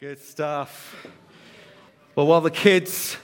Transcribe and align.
Good 0.00 0.18
stuff. 0.18 0.96
Well, 2.16 2.26
while 2.26 2.40
the 2.40 2.50
kids 2.50 3.18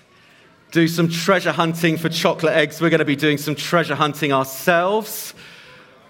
do 0.73 0.87
some 0.89 1.09
treasure 1.09 1.51
hunting 1.53 1.97
for 1.97 2.11
chocolate 2.11 2.53
eggs, 2.53 2.83
we're 2.83 2.91
going 2.91 2.99
to 2.99 3.07
be 3.07 3.17
doing 3.17 3.39
some 3.39 3.55
treasure 3.55 3.95
hunting 3.95 4.31
ourselves, 4.31 5.33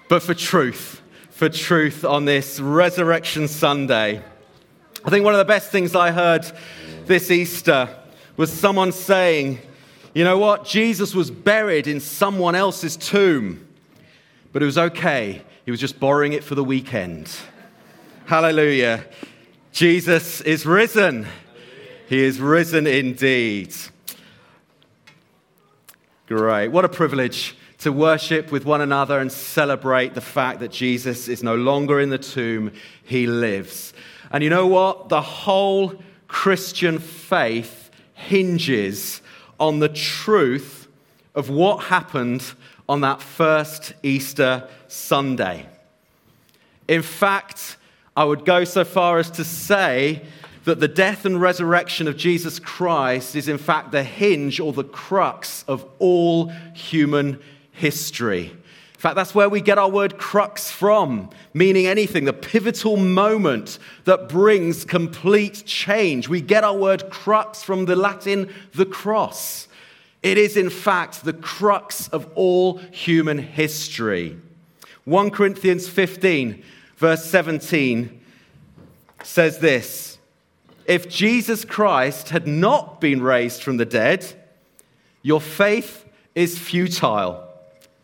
but 0.09 0.25
for 0.25 0.35
truth, 0.35 1.01
for 1.31 1.49
truth 1.49 2.05
on 2.05 2.25
this 2.25 2.59
Resurrection 2.59 3.47
Sunday. 3.47 4.21
I 5.05 5.09
think 5.09 5.25
one 5.25 5.35
of 5.35 5.39
the 5.39 5.45
best 5.45 5.71
things 5.71 5.95
I 5.95 6.11
heard 6.11 6.45
this 7.05 7.31
Easter 7.31 7.89
was 8.37 8.53
someone 8.53 8.91
saying, 8.91 9.61
you 10.15 10.25
know 10.25 10.39
what? 10.39 10.65
Jesus 10.65 11.15
was 11.15 11.31
buried 11.31 11.87
in 11.87 12.01
someone 12.01 12.57
else's 12.57 12.97
tomb, 12.97 13.69
but 14.53 14.65
it 14.65 14.67
was 14.67 14.79
okay. 14.79 15.43
He 15.65 15.71
was 15.71 15.79
just 15.79 16.01
borrowing 16.01 16.33
it 16.33 16.43
for 16.43 16.57
the 16.57 16.65
weekend. 16.65 17.31
Hallelujah. 18.25 19.05
Jesus 19.77 20.41
is 20.41 20.65
risen. 20.65 21.27
He 22.09 22.25
is 22.25 22.41
risen 22.41 22.87
indeed. 22.87 23.75
Great. 26.27 26.69
What 26.69 26.87
a 26.87 26.89
privilege 26.89 27.55
to 27.81 27.93
worship 27.93 28.51
with 28.51 28.65
one 28.65 28.81
another 28.81 29.19
and 29.19 29.31
celebrate 29.31 30.15
the 30.15 30.23
fact 30.23 30.61
that 30.61 30.73
Jesus 30.73 31.29
is 31.29 31.43
no 31.43 31.57
longer 31.57 32.01
in 32.01 32.09
the 32.09 32.17
tomb, 32.17 32.73
he 33.05 33.27
lives. 33.27 33.93
And 34.31 34.43
you 34.43 34.49
know 34.49 34.67
what? 34.67 35.11
The 35.11 35.21
whole 35.21 36.03
Christian 36.27 36.99
faith 36.99 37.91
hinges 38.15 39.21
on 39.61 39.81
the 39.81 39.91
truth 39.91 40.89
of 41.35 41.51
what 41.51 41.85
happened 41.85 42.51
on 42.89 43.03
that 43.03 43.21
first 43.21 43.93
Easter 44.03 44.67
Sunday. 44.89 45.67
In 46.89 47.03
fact, 47.03 47.77
I 48.17 48.25
would 48.25 48.47
go 48.47 48.65
so 48.65 48.83
far 48.83 49.19
as 49.19 49.31
to 49.33 49.45
say 49.45 50.23
that 50.65 50.81
the 50.81 50.89
death 50.89 51.27
and 51.27 51.41
resurrection 51.41 52.09
of 52.09 52.17
Jesus 52.17 52.59
Christ 52.59 53.37
is, 53.37 53.47
in 53.47 53.59
fact, 53.59 53.93
the 53.93 54.03
hinge 54.03 54.59
or 54.59 54.73
the 54.73 54.85
crux 54.85 55.65
of 55.69 55.85
all 55.99 56.49
human 56.75 57.41
history. 57.73 58.47
In 58.47 59.01
fact, 59.01 59.17
that's 59.17 59.35
where 59.35 59.51
we 59.51 59.61
get 59.61 59.77
our 59.77 59.91
word 59.91 60.17
crux 60.17 60.71
from, 60.71 61.29
meaning 61.53 61.87
anything, 61.87 62.25
the 62.25 62.33
pivotal 62.33 62.97
moment 62.97 63.79
that 64.05 64.31
brings 64.31 64.87
complete 64.87 65.65
change. 65.67 66.29
We 66.29 66.41
get 66.41 66.65
our 66.65 66.77
word 66.77 67.11
crux 67.11 67.63
from 67.63 67.85
the 67.85 67.95
Latin, 67.95 68.53
the 68.73 68.87
cross. 68.87 69.69
It 70.23 70.39
is, 70.39 70.57
in 70.57 70.71
fact, 70.71 71.23
the 71.23 71.35
crux 71.35 72.09
of 72.09 72.29
all 72.35 72.79
human 72.79 73.39
history. 73.39 74.39
1 75.05 75.31
Corinthians 75.31 75.89
15, 75.89 76.65
verse 76.97 77.25
17, 77.25 78.21
says 79.23 79.59
this 79.59 80.19
If 80.87 81.09
Jesus 81.09 81.65
Christ 81.65 82.31
had 82.31 82.47
not 82.47 83.01
been 83.01 83.23
raised 83.23 83.63
from 83.63 83.77
the 83.77 83.85
dead, 83.85 84.27
your 85.23 85.41
faith 85.41 86.05
is 86.35 86.59
futile. 86.59 87.43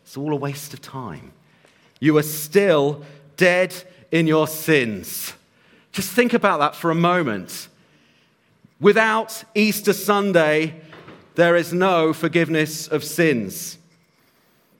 It's 0.03 0.17
all 0.17 0.33
a 0.33 0.37
waste 0.37 0.73
of 0.73 0.81
time. 0.81 1.31
You 1.99 2.17
are 2.17 2.23
still 2.23 3.03
dead 3.37 3.73
in 4.11 4.27
your 4.27 4.47
sins. 4.47 5.33
Just 5.91 6.11
think 6.11 6.33
about 6.33 6.59
that 6.59 6.75
for 6.75 6.91
a 6.91 6.95
moment. 6.95 7.69
Without 8.79 9.43
Easter 9.55 9.93
Sunday, 9.93 10.81
there 11.35 11.55
is 11.55 11.71
no 11.71 12.13
forgiveness 12.13 12.87
of 12.87 13.03
sins. 13.03 13.77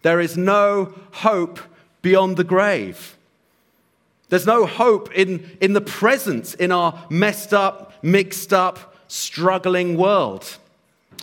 There 0.02 0.20
is 0.20 0.36
no 0.36 0.94
hope 1.14 1.60
beyond 2.02 2.36
the 2.36 2.44
grave. 2.44 3.16
There's 4.34 4.48
no 4.48 4.66
hope 4.66 5.14
in, 5.14 5.56
in 5.62 5.74
the 5.74 5.82
present, 5.82 6.56
in 6.56 6.72
our 6.72 7.06
messed 7.08 7.54
up, 7.54 7.94
mixed 8.04 8.52
up, 8.52 8.96
struggling 9.08 9.96
world. 9.96 10.58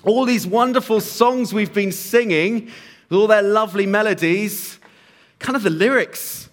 All 0.05 0.25
these 0.25 0.47
wonderful 0.47 1.01
songs 1.01 1.53
we've 1.53 1.75
been 1.75 1.91
singing, 1.91 2.71
with 3.09 3.19
all 3.19 3.27
their 3.27 3.43
lovely 3.43 3.85
melodies, 3.85 4.79
kind 5.41 5.57
of 5.57 5.65
the 5.65 5.71
lyrics 5.71 6.49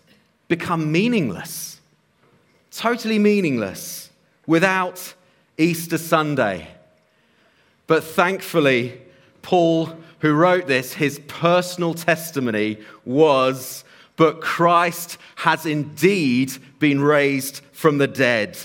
become 0.48 0.92
meaningless. 0.92 1.80
Totally 2.72 3.20
meaningless 3.20 4.10
without 4.48 5.14
Easter 5.60 6.00
Sunday. 6.00 6.70
But 7.86 8.04
thankfully, 8.04 9.00
Paul, 9.44 9.96
who 10.22 10.34
wrote 10.34 10.66
this, 10.66 10.94
his 10.94 11.20
personal 11.28 11.94
testimony 11.94 12.80
was, 13.06 13.84
but 14.18 14.42
Christ 14.42 15.18
has 15.36 15.66
indeed 15.66 16.52
been 16.80 17.02
raised 17.02 17.62
from 17.72 17.98
the 17.98 18.08
dead. 18.08 18.58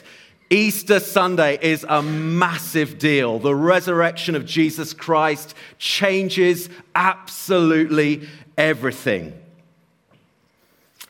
Easter 0.50 1.00
Sunday 1.00 1.58
is 1.62 1.86
a 1.88 2.02
massive 2.02 2.98
deal. 2.98 3.38
The 3.38 3.54
resurrection 3.54 4.34
of 4.34 4.44
Jesus 4.44 4.92
Christ 4.92 5.54
changes 5.78 6.68
absolutely 6.94 8.28
everything. 8.58 9.32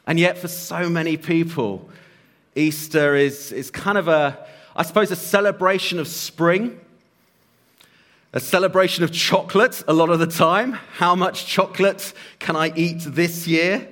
And 0.07 0.21
yet, 0.21 0.39
for 0.39 0.49
so 0.49 0.89
many 0.89 1.17
people, 1.17 1.89
Easter 2.55 3.17
is, 3.17 3.51
is 3.53 3.71
kind 3.71 3.97
of 3.97 4.09
a, 4.09 4.47
I 4.77 4.83
suppose, 4.83 5.11
a 5.11 5.17
celebration 5.17 5.99
of 5.99 6.07
spring 6.07 6.79
a 8.35 8.41
celebration 8.41 9.05
of 9.05 9.13
chocolate 9.13 9.83
a 9.87 9.93
lot 9.93 10.09
of 10.09 10.19
the 10.19 10.27
time. 10.27 10.73
How 10.73 11.15
much 11.15 11.47
chocolate 11.47 12.15
can 12.39 12.57
I 12.57 12.73
eat 12.75 13.01
this 13.01 13.47
year? 13.47 13.87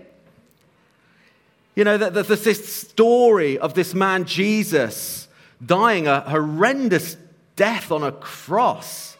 You 1.80 1.84
know, 1.84 1.96
there's 1.96 2.44
this 2.44 2.74
story 2.74 3.58
of 3.58 3.72
this 3.72 3.94
man, 3.94 4.26
Jesus, 4.26 5.28
dying 5.64 6.08
a 6.08 6.20
horrendous 6.20 7.16
death 7.56 7.90
on 7.90 8.02
a 8.02 8.12
cross 8.12 9.16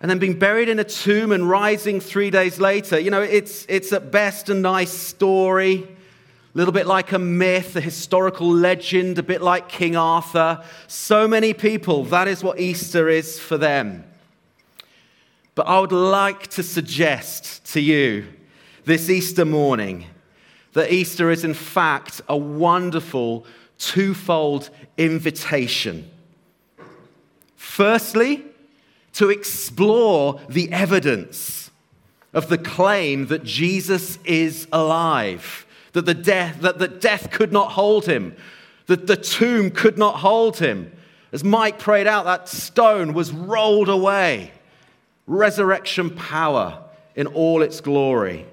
and 0.00 0.10
then 0.10 0.18
being 0.18 0.40
buried 0.40 0.68
in 0.68 0.80
a 0.80 0.84
tomb 0.84 1.30
and 1.30 1.48
rising 1.48 2.00
three 2.00 2.30
days 2.30 2.58
later. 2.58 2.98
You 2.98 3.12
know, 3.12 3.22
it's, 3.22 3.64
it's 3.68 3.92
at 3.92 4.10
best 4.10 4.48
a 4.48 4.54
nice 4.54 4.90
story, 4.90 5.84
a 5.84 6.58
little 6.58 6.72
bit 6.72 6.88
like 6.88 7.12
a 7.12 7.18
myth, 7.20 7.76
a 7.76 7.80
historical 7.80 8.50
legend, 8.50 9.20
a 9.20 9.22
bit 9.22 9.40
like 9.40 9.68
King 9.68 9.94
Arthur. 9.94 10.64
So 10.88 11.28
many 11.28 11.54
people, 11.54 12.02
that 12.06 12.26
is 12.26 12.42
what 12.42 12.58
Easter 12.58 13.08
is 13.08 13.38
for 13.38 13.56
them. 13.56 14.02
But 15.54 15.68
I 15.68 15.78
would 15.78 15.92
like 15.92 16.48
to 16.48 16.64
suggest 16.64 17.64
to 17.66 17.80
you 17.80 18.26
this 18.84 19.08
Easter 19.08 19.44
morning 19.44 20.06
that 20.72 20.92
Easter 20.92 21.30
is, 21.30 21.44
in 21.44 21.54
fact, 21.54 22.20
a 22.28 22.36
wonderful 22.36 23.46
twofold 23.78 24.70
invitation. 24.96 26.10
Firstly, 27.56 28.44
to 29.14 29.30
explore 29.30 30.40
the 30.48 30.72
evidence 30.72 31.70
of 32.32 32.48
the 32.48 32.58
claim 32.58 33.26
that 33.26 33.44
Jesus 33.44 34.18
is 34.24 34.66
alive, 34.72 35.66
that 35.92 36.06
the 36.06 36.14
death, 36.14 36.60
that 36.62 36.78
the 36.78 36.88
death 36.88 37.30
could 37.30 37.52
not 37.52 37.72
hold 37.72 38.06
him, 38.06 38.34
that 38.86 39.06
the 39.06 39.16
tomb 39.16 39.70
could 39.70 39.98
not 39.98 40.16
hold 40.16 40.58
him. 40.58 40.92
As 41.32 41.44
Mike 41.44 41.78
prayed 41.78 42.06
out, 42.06 42.24
that 42.24 42.48
stone 42.48 43.12
was 43.12 43.32
rolled 43.32 43.88
away 43.88 44.52
resurrection 45.26 46.10
power 46.10 46.82
in 47.14 47.26
all 47.28 47.62
its 47.62 47.80
glory. 47.80 48.46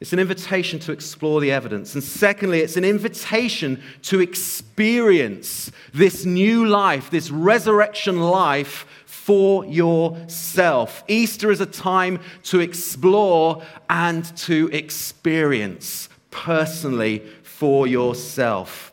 It's 0.00 0.12
an 0.12 0.20
invitation 0.20 0.78
to 0.80 0.92
explore 0.92 1.40
the 1.40 1.50
evidence. 1.50 1.94
And 1.94 2.04
secondly, 2.04 2.60
it's 2.60 2.76
an 2.76 2.84
invitation 2.84 3.82
to 4.02 4.20
experience 4.20 5.72
this 5.92 6.24
new 6.24 6.66
life, 6.66 7.10
this 7.10 7.30
resurrection 7.30 8.20
life 8.20 8.86
for 9.06 9.64
yourself. 9.64 11.02
Easter 11.08 11.50
is 11.50 11.60
a 11.60 11.66
time 11.66 12.20
to 12.44 12.60
explore 12.60 13.62
and 13.90 14.24
to 14.38 14.68
experience 14.72 16.08
personally 16.30 17.24
for 17.42 17.88
yourself. 17.88 18.92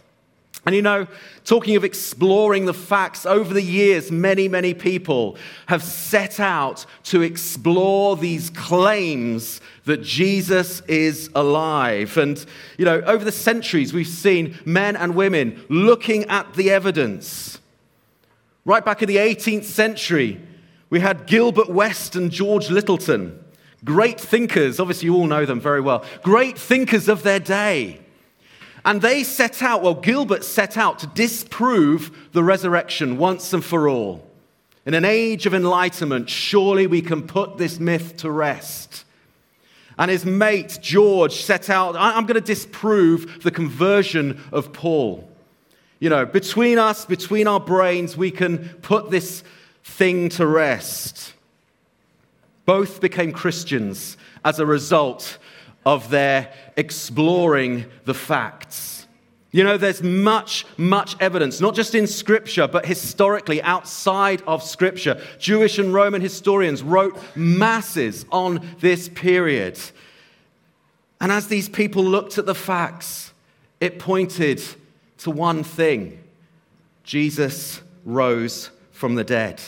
And 0.65 0.75
you 0.75 0.81
know, 0.81 1.05
talking 1.43 1.75
of 1.75 1.83
exploring 1.83 2.65
the 2.65 2.73
facts, 2.73 3.25
over 3.25 3.53
the 3.53 3.61
years, 3.61 4.11
many, 4.11 4.47
many 4.47 4.73
people 4.73 5.37
have 5.67 5.83
set 5.83 6.39
out 6.39 6.87
to 7.03 7.21
explore 7.21 8.17
these 8.17 8.49
claims 8.49 9.61
that 9.85 10.01
Jesus 10.01 10.81
is 10.81 11.29
alive. 11.33 12.17
And, 12.17 12.43
you 12.77 12.85
know, 12.85 13.01
over 13.01 13.23
the 13.23 13.31
centuries, 13.31 13.93
we've 13.93 14.07
seen 14.07 14.57
men 14.65 14.95
and 14.95 15.15
women 15.15 15.63
looking 15.69 16.25
at 16.25 16.53
the 16.55 16.71
evidence. 16.71 17.59
Right 18.65 18.83
back 18.83 19.01
in 19.01 19.07
the 19.07 19.17
18th 19.17 19.63
century, 19.63 20.41
we 20.89 20.99
had 20.99 21.27
Gilbert 21.27 21.69
West 21.69 22.15
and 22.15 22.31
George 22.31 22.67
Lyttelton, 22.67 23.37
great 23.83 24.19
thinkers. 24.19 24.79
Obviously, 24.79 25.05
you 25.05 25.15
all 25.15 25.27
know 25.27 25.45
them 25.45 25.59
very 25.59 25.81
well. 25.81 26.03
Great 26.23 26.57
thinkers 26.57 27.07
of 27.07 27.23
their 27.23 27.39
day. 27.39 28.01
And 28.83 29.01
they 29.01 29.23
set 29.23 29.63
out, 29.63 29.81
well, 29.81 29.95
Gilbert 29.95 30.43
set 30.43 30.77
out 30.77 30.99
to 30.99 31.07
disprove 31.07 32.29
the 32.33 32.43
resurrection 32.43 33.17
once 33.17 33.51
and 33.53 33.65
for 33.65 33.89
all. 33.89 34.27
In 34.85 34.93
an 34.93 35.05
age 35.05 35.47
of 35.47 35.55
enlightenment, 35.55 36.29
surely 36.29 36.85
we 36.85 37.01
can 37.01 37.25
put 37.25 37.57
this 37.57 37.79
myth 37.79 38.17
to 38.17 38.29
rest. 38.29 39.04
And 39.97 40.11
his 40.11 40.25
mate, 40.25 40.79
George, 40.81 41.33
set 41.33 41.69
out, 41.69 41.95
I'm 41.95 42.25
going 42.25 42.35
to 42.35 42.41
disprove 42.41 43.43
the 43.43 43.51
conversion 43.51 44.43
of 44.51 44.73
Paul. 44.73 45.29
You 45.99 46.09
know, 46.09 46.25
between 46.25 46.77
us, 46.77 47.05
between 47.05 47.47
our 47.47 47.59
brains, 47.59 48.17
we 48.17 48.31
can 48.31 48.69
put 48.81 49.09
this 49.09 49.43
thing 49.83 50.29
to 50.29 50.45
rest. 50.45 51.33
Both 52.65 52.99
became 52.99 53.31
Christians 53.31 54.17
as 54.43 54.59
a 54.59 54.65
result 54.65 55.37
of 55.85 56.09
their 56.09 56.51
exploring 56.75 57.85
the 58.05 58.13
facts. 58.13 58.94
You 59.55 59.63
know, 59.63 59.77
there's 59.77 60.03
much, 60.03 60.65
much 60.75 61.15
evidence, 61.21 61.61
not 61.61 61.75
just 61.75 61.95
in 61.95 62.07
Scripture, 62.07 62.67
but 62.67 62.85
historically 62.85 63.61
outside 63.63 64.41
of 64.45 64.61
Scripture. 64.61 65.21
Jewish 65.39 65.79
and 65.79 65.93
Roman 65.93 66.19
historians 66.19 66.83
wrote 66.83 67.17
masses 67.37 68.25
on 68.33 68.67
this 68.81 69.07
period. 69.07 69.79
And 71.21 71.31
as 71.31 71.47
these 71.47 71.69
people 71.69 72.03
looked 72.03 72.37
at 72.37 72.45
the 72.45 72.53
facts, 72.53 73.31
it 73.79 73.97
pointed 73.97 74.61
to 75.19 75.31
one 75.31 75.63
thing 75.63 76.21
Jesus 77.05 77.81
rose 78.03 78.71
from 78.91 79.15
the 79.15 79.23
dead. 79.23 79.61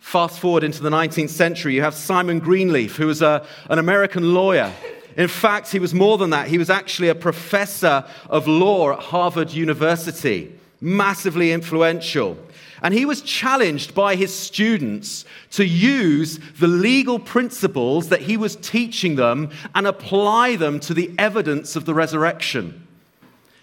Fast 0.00 0.40
forward 0.40 0.64
into 0.64 0.82
the 0.82 0.90
19th 0.90 1.30
century, 1.30 1.76
you 1.76 1.82
have 1.82 1.94
Simon 1.94 2.40
Greenleaf, 2.40 2.96
who 2.96 3.06
was 3.06 3.22
a, 3.22 3.46
an 3.70 3.78
American 3.78 4.34
lawyer. 4.34 4.72
In 5.16 5.28
fact, 5.28 5.70
he 5.70 5.78
was 5.78 5.94
more 5.94 6.18
than 6.18 6.30
that. 6.30 6.48
He 6.48 6.58
was 6.58 6.70
actually 6.70 7.08
a 7.08 7.14
professor 7.14 8.04
of 8.28 8.48
law 8.48 8.92
at 8.92 8.98
Harvard 8.98 9.50
University, 9.52 10.52
massively 10.80 11.52
influential. 11.52 12.38
And 12.82 12.92
he 12.92 13.04
was 13.04 13.22
challenged 13.22 13.94
by 13.94 14.16
his 14.16 14.34
students 14.34 15.24
to 15.52 15.64
use 15.64 16.40
the 16.58 16.66
legal 16.66 17.18
principles 17.18 18.08
that 18.08 18.22
he 18.22 18.36
was 18.36 18.56
teaching 18.56 19.14
them 19.14 19.50
and 19.74 19.86
apply 19.86 20.56
them 20.56 20.80
to 20.80 20.94
the 20.94 21.12
evidence 21.18 21.76
of 21.76 21.84
the 21.84 21.94
resurrection. 21.94 22.86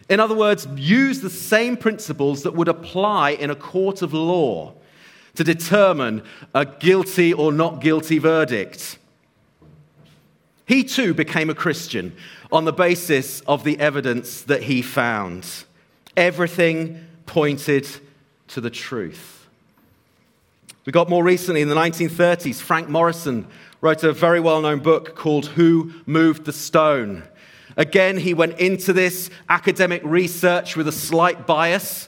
In 0.07 0.19
other 0.19 0.35
words, 0.35 0.67
use 0.75 1.19
the 1.19 1.29
same 1.29 1.75
principles 1.75 2.43
that 2.43 2.55
would 2.55 2.67
apply 2.67 3.31
in 3.31 3.49
a 3.49 3.55
court 3.55 4.01
of 4.01 4.13
law 4.13 4.73
to 5.35 5.43
determine 5.43 6.23
a 6.55 6.65
guilty 6.65 7.33
or 7.33 7.51
not 7.51 7.81
guilty 7.81 8.19
verdict. 8.19 8.98
He 10.69 10.83
too 10.83 11.15
became 11.15 11.49
a 11.49 11.55
Christian 11.55 12.15
on 12.51 12.63
the 12.63 12.71
basis 12.71 13.41
of 13.47 13.63
the 13.63 13.79
evidence 13.79 14.43
that 14.43 14.61
he 14.61 14.83
found. 14.83 15.47
Everything 16.15 17.07
pointed 17.25 17.87
to 18.49 18.61
the 18.61 18.69
truth. 18.69 19.47
We 20.85 20.91
got 20.91 21.09
more 21.09 21.23
recently 21.23 21.61
in 21.61 21.69
the 21.69 21.75
1930s, 21.75 22.61
Frank 22.61 22.87
Morison 22.87 23.47
wrote 23.81 24.03
a 24.03 24.13
very 24.13 24.39
well 24.39 24.61
known 24.61 24.77
book 24.77 25.15
called 25.15 25.47
Who 25.47 25.91
Moved 26.05 26.45
the 26.45 26.53
Stone. 26.53 27.23
Again, 27.75 28.17
he 28.17 28.35
went 28.35 28.59
into 28.59 28.93
this 28.93 29.31
academic 29.49 30.03
research 30.05 30.75
with 30.75 30.87
a 30.87 30.91
slight 30.91 31.47
bias 31.47 32.07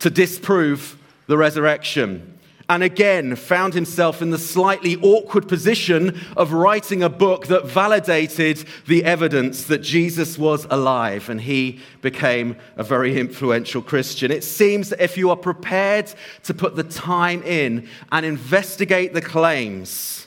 to 0.00 0.10
disprove 0.10 0.98
the 1.26 1.38
resurrection 1.38 2.33
and 2.68 2.82
again 2.82 3.36
found 3.36 3.74
himself 3.74 4.22
in 4.22 4.30
the 4.30 4.38
slightly 4.38 4.96
awkward 4.96 5.46
position 5.48 6.18
of 6.36 6.52
writing 6.52 7.02
a 7.02 7.08
book 7.08 7.46
that 7.48 7.66
validated 7.66 8.64
the 8.86 9.04
evidence 9.04 9.64
that 9.64 9.82
Jesus 9.82 10.38
was 10.38 10.66
alive 10.70 11.28
and 11.28 11.42
he 11.42 11.80
became 12.00 12.56
a 12.76 12.82
very 12.82 13.18
influential 13.18 13.82
Christian. 13.82 14.30
It 14.30 14.44
seems 14.44 14.88
that 14.90 15.02
if 15.02 15.18
you 15.18 15.30
are 15.30 15.36
prepared 15.36 16.12
to 16.44 16.54
put 16.54 16.76
the 16.76 16.84
time 16.84 17.42
in 17.42 17.88
and 18.10 18.24
investigate 18.24 19.12
the 19.12 19.22
claims, 19.22 20.26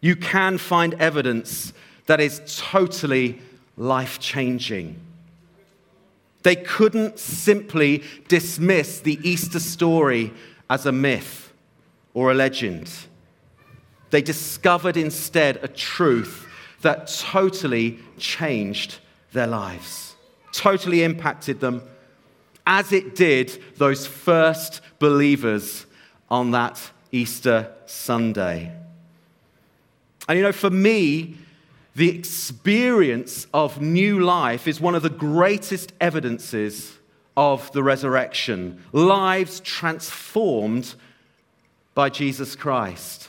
you 0.00 0.14
can 0.14 0.58
find 0.58 0.94
evidence 0.94 1.72
that 2.06 2.20
is 2.20 2.40
totally 2.56 3.40
life 3.76 4.20
changing. 4.20 5.00
They 6.44 6.56
couldn't 6.56 7.18
simply 7.18 8.04
dismiss 8.28 9.00
the 9.00 9.18
Easter 9.28 9.58
story 9.58 10.32
as 10.68 10.86
a 10.86 10.92
myth 10.92 11.43
or 12.14 12.30
a 12.30 12.34
legend. 12.34 12.90
They 14.10 14.22
discovered 14.22 14.96
instead 14.96 15.58
a 15.62 15.68
truth 15.68 16.46
that 16.82 17.08
totally 17.08 17.98
changed 18.16 18.98
their 19.32 19.48
lives, 19.48 20.14
totally 20.52 21.02
impacted 21.02 21.60
them, 21.60 21.82
as 22.66 22.92
it 22.92 23.14
did 23.14 23.62
those 23.76 24.06
first 24.06 24.80
believers 24.98 25.86
on 26.30 26.52
that 26.52 26.90
Easter 27.12 27.72
Sunday. 27.86 28.72
And 30.28 30.38
you 30.38 30.44
know, 30.44 30.52
for 30.52 30.70
me, 30.70 31.36
the 31.94 32.16
experience 32.16 33.46
of 33.52 33.80
new 33.80 34.20
life 34.20 34.66
is 34.66 34.80
one 34.80 34.94
of 34.94 35.02
the 35.02 35.10
greatest 35.10 35.92
evidences 36.00 36.98
of 37.36 37.70
the 37.72 37.82
resurrection. 37.82 38.82
Lives 38.92 39.60
transformed 39.60 40.94
by 41.94 42.10
Jesus 42.10 42.56
Christ. 42.56 43.28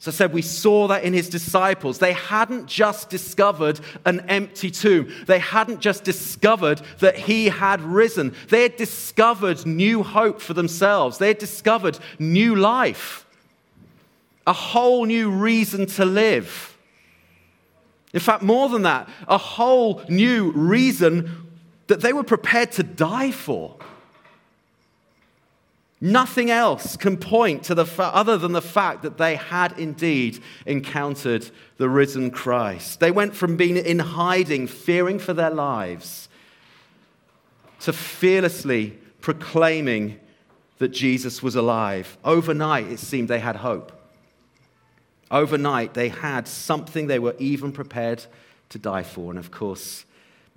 So 0.00 0.10
I 0.10 0.14
said, 0.14 0.32
we 0.32 0.40
saw 0.40 0.88
that 0.88 1.04
in 1.04 1.12
his 1.12 1.28
disciples. 1.28 1.98
They 1.98 2.14
hadn't 2.14 2.66
just 2.66 3.10
discovered 3.10 3.80
an 4.06 4.20
empty 4.30 4.70
tomb. 4.70 5.12
They 5.26 5.38
hadn't 5.38 5.80
just 5.80 6.04
discovered 6.04 6.80
that 7.00 7.18
he 7.18 7.50
had 7.50 7.82
risen. 7.82 8.34
They 8.48 8.62
had 8.62 8.76
discovered 8.76 9.66
new 9.66 10.02
hope 10.02 10.40
for 10.40 10.54
themselves. 10.54 11.18
They 11.18 11.28
had 11.28 11.36
discovered 11.36 11.98
new 12.18 12.56
life, 12.56 13.26
a 14.46 14.54
whole 14.54 15.04
new 15.04 15.30
reason 15.30 15.84
to 15.86 16.06
live. 16.06 16.78
In 18.14 18.20
fact, 18.20 18.42
more 18.42 18.70
than 18.70 18.82
that, 18.82 19.06
a 19.28 19.36
whole 19.36 20.02
new 20.08 20.50
reason 20.52 21.50
that 21.88 22.00
they 22.00 22.14
were 22.14 22.24
prepared 22.24 22.72
to 22.72 22.82
die 22.82 23.32
for. 23.32 23.76
Nothing 26.00 26.50
else 26.50 26.96
can 26.96 27.18
point 27.18 27.64
to 27.64 27.74
the 27.74 27.84
fa- 27.84 28.14
other 28.14 28.38
than 28.38 28.52
the 28.52 28.62
fact 28.62 29.02
that 29.02 29.18
they 29.18 29.36
had 29.36 29.78
indeed 29.78 30.42
encountered 30.64 31.50
the 31.76 31.90
risen 31.90 32.30
Christ. 32.30 33.00
They 33.00 33.10
went 33.10 33.36
from 33.36 33.56
being 33.56 33.76
in 33.76 33.98
hiding, 33.98 34.66
fearing 34.66 35.18
for 35.18 35.34
their 35.34 35.50
lives, 35.50 36.28
to 37.80 37.92
fearlessly 37.92 38.98
proclaiming 39.20 40.18
that 40.78 40.88
Jesus 40.88 41.42
was 41.42 41.54
alive. 41.54 42.16
Overnight, 42.24 42.86
it 42.86 42.98
seemed 42.98 43.28
they 43.28 43.38
had 43.38 43.56
hope. 43.56 43.92
Overnight, 45.30 45.92
they 45.92 46.08
had 46.08 46.48
something 46.48 47.06
they 47.06 47.18
were 47.18 47.36
even 47.38 47.72
prepared 47.72 48.24
to 48.70 48.78
die 48.78 49.02
for. 49.02 49.30
And 49.30 49.38
of 49.38 49.50
course, 49.50 50.06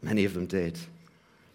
many 0.02 0.24
of 0.24 0.34
them 0.34 0.46
did. 0.46 0.80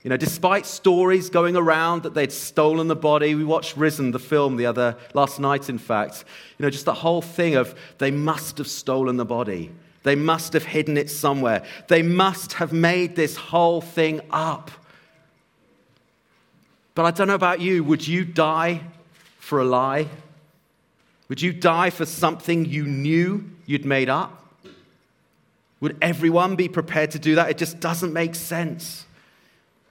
You 0.02 0.10
know, 0.10 0.16
despite 0.16 0.64
stories 0.64 1.28
going 1.28 1.56
around 1.56 2.04
that 2.04 2.14
they'd 2.14 2.32
stolen 2.32 2.86
the 2.86 2.96
body, 2.96 3.34
we 3.34 3.44
watched 3.44 3.76
Risen, 3.76 4.12
the 4.12 4.19
film, 4.19 4.56
the 4.56 4.67
other 4.67 4.96
last 5.12 5.40
night, 5.40 5.69
in 5.69 5.78
fact. 5.78 6.24
You 6.56 6.64
know, 6.64 6.70
just 6.70 6.84
the 6.84 6.94
whole 6.94 7.20
thing 7.20 7.56
of 7.56 7.74
they 7.98 8.10
must 8.10 8.58
have 8.58 8.69
stolen 8.69 9.17
the 9.17 9.24
body. 9.24 9.72
They 10.05 10.14
must 10.14 10.52
have 10.52 10.64
hidden 10.64 10.96
it 10.96 11.10
somewhere. 11.10 11.64
They 11.88 12.02
must 12.02 12.55
have 12.55 12.72
made 12.72 13.17
this 13.17 13.36
whole 13.36 13.81
thing 13.81 14.20
up. 14.31 14.70
But 16.94 17.05
I 17.05 17.10
don't 17.10 17.26
know 17.26 17.34
about 17.34 17.60
you. 17.60 17.82
Would 17.84 18.06
you 18.06 18.24
die 18.24 18.82
for 19.40 19.60
a 19.60 19.64
lie? 19.64 20.08
Would 21.28 21.43
you 21.43 21.52
die 21.52 21.90
for 21.90 22.06
something 22.06 22.64
you 22.64 22.86
knew 22.86 23.50
you'd 23.67 23.84
made 23.84 24.08
up? 24.08 24.34
Would 25.81 25.96
everyone 26.00 26.56
be 26.56 26.69
prepared 26.69 27.10
to 27.12 27.19
do 27.19 27.34
that? 27.34 27.50
It 27.50 27.58
just 27.58 27.81
doesn't 27.81 28.12
make 28.12 28.34
sense. 28.34 29.05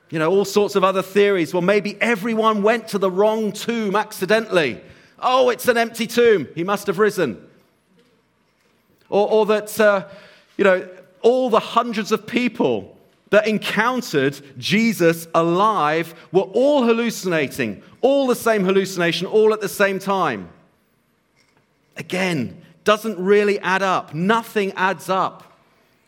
You 0.09 0.19
know, 0.19 0.31
all 0.31 0.45
sorts 0.45 0.75
of 0.75 0.83
other 0.83 1.01
theories. 1.01 1.53
Well, 1.53 1.61
maybe 1.61 1.99
everyone 2.01 2.63
went 2.63 2.87
to 2.89 2.97
the 2.97 3.11
wrong 3.11 3.51
tomb 3.51 3.95
accidentally. 3.95 4.81
Oh, 5.19 5.49
it's 5.49 5.67
an 5.67 5.77
empty 5.77 6.07
tomb. 6.07 6.47
He 6.55 6.63
must 6.63 6.87
have 6.87 6.99
risen. 6.99 7.45
Or, 9.09 9.29
or 9.29 9.45
that, 9.47 9.79
uh, 9.79 10.07
you 10.57 10.63
know, 10.63 10.87
all 11.21 11.49
the 11.49 11.59
hundreds 11.59 12.11
of 12.11 12.27
people 12.27 12.97
that 13.29 13.47
encountered 13.47 14.39
Jesus 14.57 15.27
alive 15.35 16.13
were 16.31 16.41
all 16.41 16.83
hallucinating, 16.83 17.83
all 18.01 18.27
the 18.27 18.35
same 18.35 18.63
hallucination, 18.63 19.27
all 19.27 19.53
at 19.53 19.59
the 19.59 19.69
same 19.69 19.99
time. 19.99 20.49
Again, 21.97 22.61
doesn't 22.83 23.19
really 23.19 23.59
add 23.59 23.81
up. 23.81 24.13
Nothing 24.13 24.71
adds 24.73 25.09
up 25.09 25.43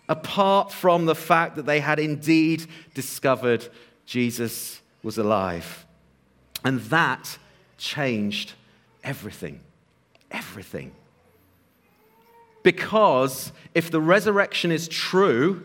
apart 0.08 0.72
from 0.72 1.06
the 1.06 1.16
fact 1.16 1.56
that 1.58 1.66
they 1.66 1.80
had 1.80 2.00
indeed 2.00 2.66
discovered 2.94 3.68
Jesus 4.10 4.82
was 5.04 5.20
alive. 5.20 5.86
And 6.66 6.82
that 6.86 7.38
changed 7.78 8.54
everything. 9.04 9.60
Everything. 10.32 10.94
Because 12.64 13.52
if 13.76 13.92
the 13.92 14.02
resurrection 14.02 14.72
is 14.72 14.88
true, 14.88 15.64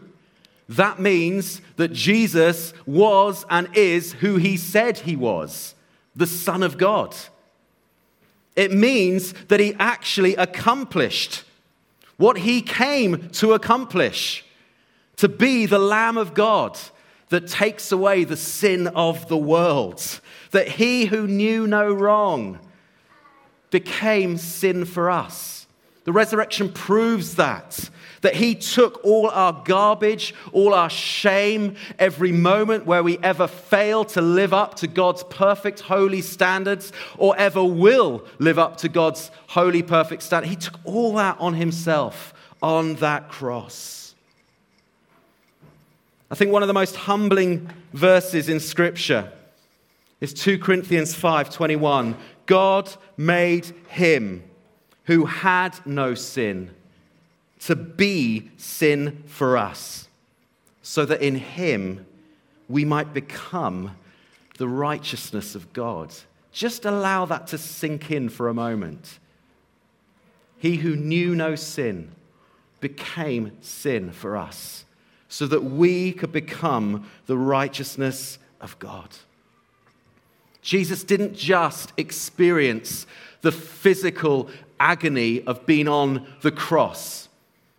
that 0.69 1.01
means 1.01 1.63
that 1.77 1.95
Jesus 1.95 2.75
was 2.85 3.47
and 3.49 3.67
is 3.73 4.13
who 4.13 4.37
he 4.37 4.59
said 4.59 4.99
he 4.99 5.17
was 5.17 5.75
the 6.15 6.27
Son 6.27 6.63
of 6.63 6.77
God. 6.77 7.17
It 8.57 8.73
means 8.73 9.33
that 9.49 9.59
he 9.59 9.75
actually 9.79 10.37
accomplished 10.37 11.45
what 12.19 12.37
he 12.41 12.61
came 12.61 13.31
to 13.31 13.55
accomplish 13.55 14.45
to 15.17 15.31
be 15.31 15.65
the 15.65 15.79
Lamb 15.79 16.19
of 16.19 16.35
God 16.35 16.79
that 17.29 17.49
takes 17.49 17.91
away 17.93 18.25
the 18.25 18.37
sin 18.37 18.87
of 18.89 19.29
the 19.29 19.37
world, 19.37 20.21
that 20.51 20.69
he 20.69 21.07
who 21.07 21.27
knew 21.27 21.67
no 21.67 21.93
wrong 21.93 22.59
became 23.71 24.37
sin 24.37 24.85
for 24.85 25.11
us. 25.11 25.67
The 26.05 26.13
resurrection 26.13 26.71
proves 26.71 27.37
that. 27.37 27.91
That 28.21 28.37
he 28.37 28.55
took 28.55 29.05
all 29.05 29.29
our 29.29 29.63
garbage, 29.65 30.35
all 30.53 30.73
our 30.73 30.89
shame, 30.89 31.77
every 31.99 32.33
moment 32.33 32.87
where 32.87 33.03
we 33.03 33.19
ever 33.19 33.47
fail 33.47 34.05
to 34.07 34.23
live 34.23 34.55
up 34.55 34.77
to 34.77 34.87
God's 34.87 35.25
perfect, 35.25 35.81
holy 35.81 36.23
standards 36.23 36.93
or 37.19 37.37
ever 37.37 37.63
will 37.63 38.25
live 38.39 38.59
up 38.59 38.79
to 38.79 38.89
God's 38.89 39.31
holy, 39.49 39.83
perfect 39.83 40.23
standard. 40.23 40.49
He 40.49 40.57
took 40.57 40.79
all 40.85 41.15
that 41.15 41.37
on 41.39 41.55
himself 41.55 42.33
on 42.63 42.95
that 42.97 43.29
cross. 43.29 44.04
I 46.31 46.35
think 46.35 46.51
one 46.51 46.63
of 46.63 46.69
the 46.69 46.75
most 46.75 46.97
humbling 46.97 47.71
verses 47.93 48.49
in 48.49 48.61
Scripture 48.61 49.33
is 50.21 50.33
2 50.33 50.59
Corinthians 50.59 51.15
5:21. 51.15 52.17
God 52.47 52.91
made 53.17 53.67
him 53.89 54.43
who 55.05 55.27
had 55.27 55.79
no 55.87 56.15
sin 56.15 56.71
to 57.61 57.77
be 57.77 58.51
sin 58.57 59.23
for 59.27 59.57
us, 59.57 60.09
so 60.83 61.05
that 61.05 61.23
in 61.23 61.37
him 61.37 62.07
we 62.69 62.85
might 62.85 63.13
become 63.13 63.97
the 64.59 64.69
righteousness 64.69 65.55
of 65.55 65.73
God. 65.73 66.13
Just 66.53 66.85
allow 66.85 67.25
that 67.27 67.47
to 67.49 67.59
sink 67.59 68.11
in 68.11 68.29
for 68.29 68.49
a 68.49 68.55
moment. 68.55 69.19
He 70.59 70.77
who 70.77 70.97
knew 70.97 71.35
no 71.35 71.55
sin 71.55 72.13
became 72.81 73.53
sin 73.61 74.13
for 74.13 74.37
us, 74.37 74.84
so 75.35 75.49
that 75.49 75.65
we 75.65 76.13
could 76.13 76.31
become 76.31 77.11
the 77.27 77.37
righteousness 77.37 78.39
of 78.61 78.79
God. 78.79 79.09
Jesus 80.63 81.03
didn't 81.03 81.35
just 81.35 81.93
experience 81.97 83.05
the 83.41 83.51
physical 83.51 84.49
agony 84.79 85.43
of 85.43 85.67
being 85.67 85.89
on 85.89 86.25
the 86.43 86.53
cross, 86.53 87.29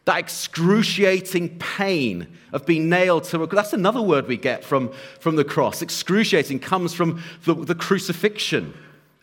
that 0.03 0.19
excruciating 0.19 1.57
pain 1.57 2.27
of 2.51 2.65
being 2.65 2.89
nailed 2.89 3.23
to 3.23 3.41
a 3.41 3.47
cross. 3.47 3.63
That's 3.63 3.73
another 3.73 4.01
word 4.01 4.27
we 4.27 4.35
get 4.35 4.65
from, 4.65 4.91
from 5.21 5.37
the 5.37 5.45
cross. 5.45 5.81
Excruciating 5.81 6.59
comes 6.59 6.93
from 6.93 7.23
the, 7.45 7.53
the 7.53 7.75
crucifixion 7.75 8.73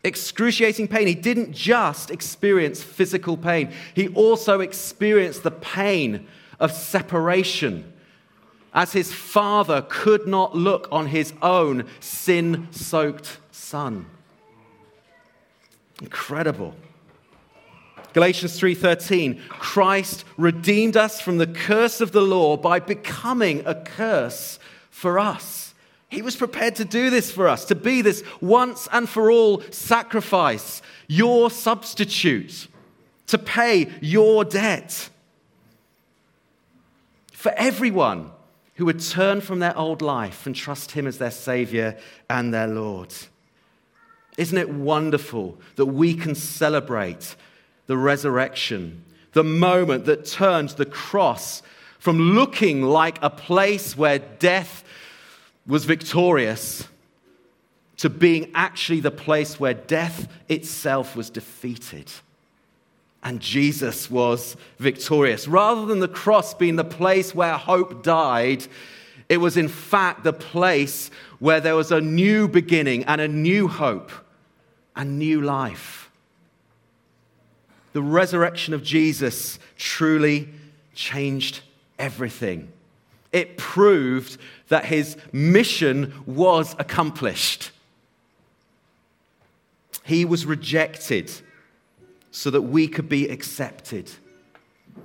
excruciating 0.05 0.89
pain. 0.89 1.07
He 1.07 1.15
didn't 1.15 1.53
just 1.53 2.11
experience 2.11 2.83
physical 2.83 3.37
pain, 3.37 3.73
he 3.95 4.09
also 4.09 4.61
experienced 4.61 5.43
the 5.43 5.51
pain 5.51 6.27
of 6.59 6.73
separation. 6.73 7.93
As 8.75 8.93
his 8.93 9.13
father 9.13 9.85
could 9.89 10.27
not 10.27 10.57
look 10.57 10.89
on 10.91 11.07
his 11.07 11.35
own 11.43 11.87
sin 12.01 12.69
soaked 12.71 13.39
son. 13.51 14.07
Incredible. 16.01 16.75
Galatians 18.13 18.59
3:13 18.59 19.41
Christ 19.49 20.25
redeemed 20.37 20.97
us 20.97 21.21
from 21.21 21.39
the 21.39 21.47
curse 21.47 22.01
of 22.01 22.13
the 22.13 22.21
law 22.21 22.57
by 22.57 22.79
becoming 22.79 23.63
a 23.67 23.75
curse 23.75 24.59
for 24.91 25.19
us. 25.19 25.75
He 26.09 26.21
was 26.21 26.37
prepared 26.37 26.77
to 26.77 26.85
do 26.85 27.09
this 27.09 27.31
for 27.31 27.49
us, 27.49 27.65
to 27.67 27.75
be 27.75 28.03
this 28.03 28.23
once 28.41 28.87
and 28.93 29.09
for 29.09 29.31
all 29.31 29.63
sacrifice, 29.71 30.83
your 31.09 31.51
substitute, 31.51 32.69
to 33.29 33.39
pay 33.39 33.91
your 34.03 34.45
debt. 34.45 35.09
For 37.33 37.53
everyone 37.57 38.31
who 38.75 38.87
would 38.87 39.01
turn 39.01 39.41
from 39.41 39.59
their 39.59 39.77
old 39.77 40.03
life 40.03 40.47
and 40.47 40.57
trust 40.57 40.93
Him 40.93 41.07
as 41.07 41.19
their 41.19 41.31
Savior 41.31 41.97
and 42.31 42.53
their 42.53 42.67
Lord. 42.67 43.15
Isn't 44.39 44.59
it 44.59 44.71
wonderful 44.71 45.59
that 45.77 45.87
we 45.87 46.15
can 46.15 46.35
celebrate 46.35 47.37
the 47.87 47.97
resurrection, 47.97 49.05
the 49.33 49.45
moment 49.45 50.07
that 50.07 50.25
turned 50.25 50.71
the 50.71 50.87
cross 50.87 51.63
from 51.99 52.19
looking 52.19 52.83
like 52.83 53.19
a 53.23 53.31
place 53.31 53.97
where 53.97 54.19
death 54.19 54.85
was 55.67 55.85
victorious 55.85 56.89
to 57.99 58.11
being 58.11 58.51
actually 58.55 59.01
the 59.01 59.11
place 59.11 59.61
where 59.61 59.75
death 59.75 60.27
itself 60.49 61.15
was 61.15 61.31
defeated. 61.31 62.11
And 63.23 63.41
Jesus 63.41 64.11
was 64.11 64.57
victorious. 64.79 65.47
Rather 65.47 65.87
than 65.87 66.01
the 66.01 66.09
cross 66.09 66.55
being 66.55 66.77
the 66.77 66.85
place 66.85 67.35
where 67.35 67.57
hope 67.57 68.03
died, 68.03 68.67
it 69.29 69.37
was 69.37 69.57
in 69.57 69.69
fact 69.69 70.25
the 70.25 70.33
place 70.33 71.11
where 71.39 71.61
there 71.61 71.77
was 71.77 71.93
a 71.93 72.01
new 72.01 72.49
beginning 72.49 73.05
and 73.05 73.21
a 73.21 73.29
new 73.29 73.69
hope 73.69 74.11
and 74.97 75.19
new 75.19 75.41
life. 75.41 76.11
The 77.93 78.03
resurrection 78.03 78.75
of 78.75 78.83
Jesus 78.83 79.59
truly 79.77 80.49
changed 80.95 81.61
everything 81.99 82.73
it 83.33 83.57
proved 83.57 84.37
that 84.69 84.85
his 84.85 85.17
mission 85.33 86.13
was 86.27 86.77
accomplished. 86.79 87.71
He 90.05 90.25
was 90.25 90.45
rejected 90.45 91.33
so 92.33 92.51
that 92.51 92.63
we 92.63 92.89
could 92.89 93.09
be 93.09 93.29
accepted. 93.29 94.11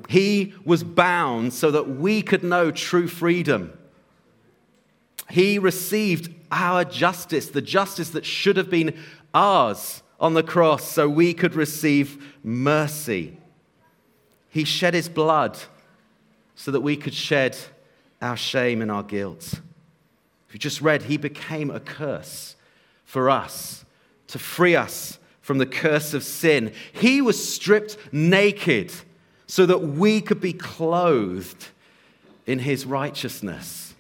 He 0.10 0.54
was 0.66 0.84
bound 0.84 1.54
so 1.54 1.70
that 1.70 1.88
we 1.88 2.24
could 2.24 2.44
know 2.44 2.72
true 2.72 3.08
freedom. 3.08 3.78
He 5.30 5.60
received 5.60 6.34
our 6.52 6.86
justice, 6.86 7.50
the 7.50 7.62
justice 7.62 8.10
that 8.12 8.26
should 8.26 8.58
have 8.58 8.70
been 8.70 8.98
ours 9.34 10.02
on 10.20 10.34
the 10.34 10.42
cross, 10.42 10.90
so 10.90 11.08
we 11.08 11.34
could 11.34 11.54
receive 11.54 12.36
mercy. 12.44 13.38
He 14.50 14.64
shed 14.64 14.94
his 14.94 15.10
blood 15.10 15.60
so 16.56 16.72
that 16.72 16.82
we 16.82 16.96
could 16.96 17.14
shed 17.14 17.58
our 18.22 18.38
shame 18.38 18.82
and 18.82 18.90
our 18.90 19.04
guilt. 19.04 19.62
If 20.48 20.54
you 20.54 20.60
just 20.60 20.82
read, 20.82 21.04
He 21.04 21.18
became 21.18 21.70
a 21.70 21.80
curse 21.80 22.56
for 23.04 23.30
us 23.30 23.86
to 24.28 24.40
free 24.40 24.76
us 24.76 25.17
from 25.48 25.60
the 25.60 25.66
curse 25.66 26.14
of 26.14 26.26
sin. 26.26 26.74
He 26.92 27.22
was 27.22 27.42
stripped 27.42 27.96
naked 28.12 28.92
so 29.46 29.66
that 29.66 29.78
we 29.78 30.20
could 30.20 30.42
be 30.42 30.52
clothed 30.52 31.70
in 32.46 32.60
His 32.60 32.86
righteousness. 32.86 33.96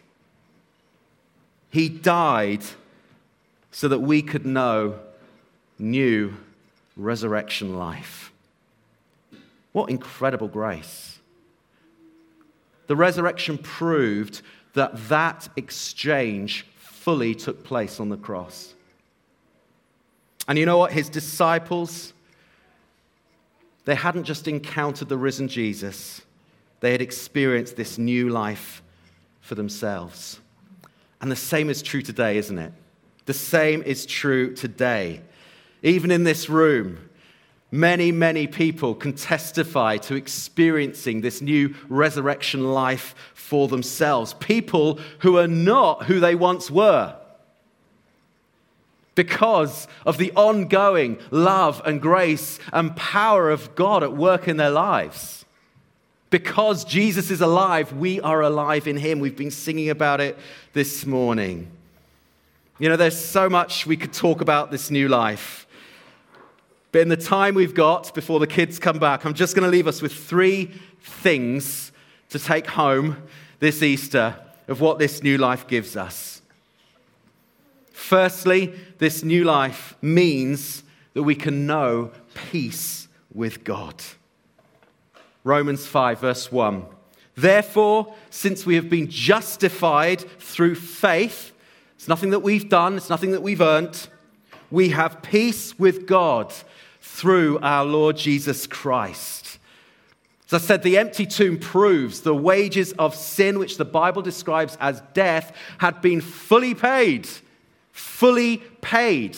He 1.69 1.87
died 1.87 2.63
so 3.71 3.87
that 3.87 3.99
we 3.99 4.21
could 4.21 4.45
know 4.45 4.99
new 5.79 6.35
resurrection 6.97 7.77
life. 7.77 8.33
What 9.71 9.89
incredible 9.89 10.49
grace! 10.49 11.17
The 12.87 12.97
resurrection 12.97 13.57
proved 13.57 14.41
that 14.73 14.97
that 15.07 15.47
exchange 15.55 16.65
fully 16.75 17.33
took 17.33 17.63
place 17.63 18.01
on 18.01 18.09
the 18.09 18.17
cross. 18.17 18.73
And 20.47 20.57
you 20.57 20.65
know 20.65 20.77
what? 20.77 20.91
His 20.91 21.09
disciples, 21.09 22.13
they 23.85 23.95
hadn't 23.95 24.23
just 24.23 24.47
encountered 24.47 25.09
the 25.09 25.17
risen 25.17 25.47
Jesus, 25.47 26.21
they 26.79 26.91
had 26.91 27.01
experienced 27.01 27.75
this 27.75 27.97
new 27.97 28.29
life 28.29 28.81
for 29.41 29.55
themselves. 29.55 30.39
And 31.19 31.31
the 31.31 31.35
same 31.35 31.69
is 31.69 31.81
true 31.81 32.01
today, 32.01 32.37
isn't 32.37 32.59
it? 32.59 32.71
The 33.25 33.33
same 33.33 33.81
is 33.81 34.05
true 34.05 34.53
today. 34.53 35.21
Even 35.81 36.11
in 36.11 36.23
this 36.23 36.49
room, 36.49 37.07
Many, 37.69 38.13
many 38.13 38.47
people 38.47 38.95
can 38.95 39.11
testify 39.11 39.97
to 39.97 40.15
experiencing 40.15 41.19
this 41.19 41.41
new 41.41 41.75
resurrection 41.89 42.71
life 42.71 43.13
for 43.33 43.67
themselves. 43.67 44.33
People 44.35 44.99
who 45.19 45.37
are 45.37 45.49
not 45.49 46.05
who 46.05 46.21
they 46.21 46.33
once 46.33 46.71
were 46.71 47.15
because 49.17 49.87
of 50.05 50.19
the 50.19 50.31
ongoing 50.33 51.17
love 51.31 51.81
and 51.85 51.99
grace 51.99 52.59
and 52.71 52.95
power 52.95 53.49
of 53.49 53.73
God 53.73 54.03
at 54.03 54.13
work 54.13 54.47
in 54.47 54.57
their 54.57 54.69
lives. 54.69 55.43
Because 56.29 56.85
Jesus 56.85 57.31
is 57.31 57.41
alive, 57.41 57.91
we 57.93 58.21
are 58.21 58.41
alive 58.41 58.87
in 58.87 58.95
Him. 58.95 59.19
We've 59.19 59.35
been 59.35 59.49
singing 59.49 59.89
about 59.89 60.21
it 60.21 60.37
this 60.73 61.03
morning. 61.07 61.71
You 62.77 62.89
know, 62.89 62.95
there's 62.95 63.19
so 63.19 63.49
much 63.49 63.87
we 63.87 63.97
could 63.97 64.13
talk 64.13 64.39
about 64.39 64.69
this 64.69 64.91
new 64.91 65.07
life. 65.07 65.65
But 66.91 67.01
in 67.01 67.09
the 67.09 67.17
time 67.17 67.55
we've 67.55 67.73
got 67.73 68.13
before 68.13 68.39
the 68.39 68.45
kids 68.45 68.77
come 68.77 68.99
back, 68.99 69.25
I'm 69.25 69.33
just 69.33 69.55
going 69.55 69.65
to 69.65 69.71
leave 69.75 69.87
us 69.87 69.99
with 69.99 70.13
three 70.13 70.71
things 71.01 71.91
to 72.29 72.37
take 72.37 72.67
home 72.67 73.23
this 73.59 73.81
Easter 73.81 74.35
of 74.67 74.79
what 74.79 74.99
this 74.99 75.23
new 75.23 75.39
life 75.39 75.67
gives 75.67 75.97
us. 75.97 76.36
Firstly, 77.97 78.75
this 78.99 79.23
new 79.23 79.43
life 79.43 79.97
means 80.03 80.83
that 81.13 81.23
we 81.23 81.33
can 81.33 81.65
know 81.65 82.11
peace 82.35 83.07
with 83.33 83.63
God. 83.63 83.95
Romans 85.43 85.87
5, 85.87 86.19
verse 86.19 86.51
1. 86.51 86.85
Therefore, 87.35 88.13
since 88.29 88.67
we 88.67 88.75
have 88.75 88.87
been 88.87 89.09
justified 89.09 90.21
through 90.39 90.75
faith, 90.75 91.51
it's 91.95 92.07
nothing 92.07 92.29
that 92.29 92.41
we've 92.41 92.69
done, 92.69 92.97
it's 92.97 93.09
nothing 93.09 93.31
that 93.31 93.41
we've 93.41 93.61
earned, 93.61 94.07
we 94.69 94.89
have 94.89 95.23
peace 95.23 95.77
with 95.79 96.05
God 96.05 96.53
through 97.01 97.57
our 97.59 97.83
Lord 97.83 98.15
Jesus 98.15 98.67
Christ. 98.67 99.57
As 100.45 100.53
I 100.53 100.59
said, 100.59 100.83
the 100.83 100.99
empty 100.99 101.25
tomb 101.25 101.57
proves 101.57 102.21
the 102.21 102.35
wages 102.35 102.93
of 102.93 103.15
sin, 103.15 103.57
which 103.57 103.77
the 103.77 103.85
Bible 103.85 104.21
describes 104.21 104.77
as 104.79 105.01
death, 105.13 105.51
had 105.79 105.99
been 105.99 106.21
fully 106.21 106.75
paid. 106.75 107.27
Fully 107.97 108.57
paid. 108.81 109.35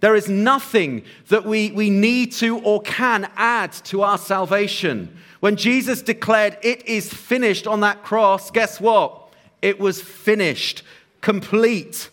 There 0.00 0.14
is 0.14 0.28
nothing 0.28 1.04
that 1.28 1.46
we, 1.46 1.70
we 1.70 1.88
need 1.88 2.32
to 2.32 2.58
or 2.58 2.82
can 2.82 3.30
add 3.34 3.72
to 3.84 4.02
our 4.02 4.18
salvation. 4.18 5.16
When 5.40 5.56
Jesus 5.56 6.02
declared, 6.02 6.58
It 6.62 6.86
is 6.86 7.12
finished 7.12 7.66
on 7.66 7.80
that 7.80 8.02
cross, 8.02 8.50
guess 8.50 8.78
what? 8.78 9.32
It 9.62 9.80
was 9.80 10.02
finished, 10.02 10.82
complete. 11.22 12.10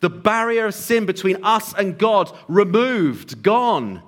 The 0.00 0.08
barrier 0.08 0.66
of 0.66 0.74
sin 0.74 1.04
between 1.04 1.44
us 1.44 1.74
and 1.74 1.98
God 1.98 2.34
removed, 2.48 3.42
gone. 3.42 4.02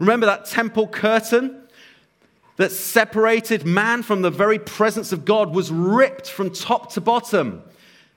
Remember 0.00 0.26
that 0.26 0.46
temple 0.46 0.88
curtain 0.88 1.62
that 2.56 2.72
separated 2.72 3.64
man 3.64 4.02
from 4.02 4.22
the 4.22 4.30
very 4.30 4.58
presence 4.58 5.12
of 5.12 5.24
God 5.24 5.54
was 5.54 5.70
ripped 5.70 6.28
from 6.28 6.50
top 6.50 6.92
to 6.94 7.00
bottom 7.00 7.62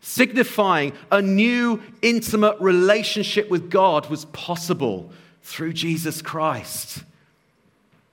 signifying 0.07 0.93
a 1.11 1.21
new 1.21 1.81
intimate 2.01 2.55
relationship 2.61 3.49
with 3.49 3.69
God 3.69 4.09
was 4.09 4.23
possible 4.25 5.11
through 5.43 5.73
Jesus 5.73 6.21
Christ. 6.21 7.03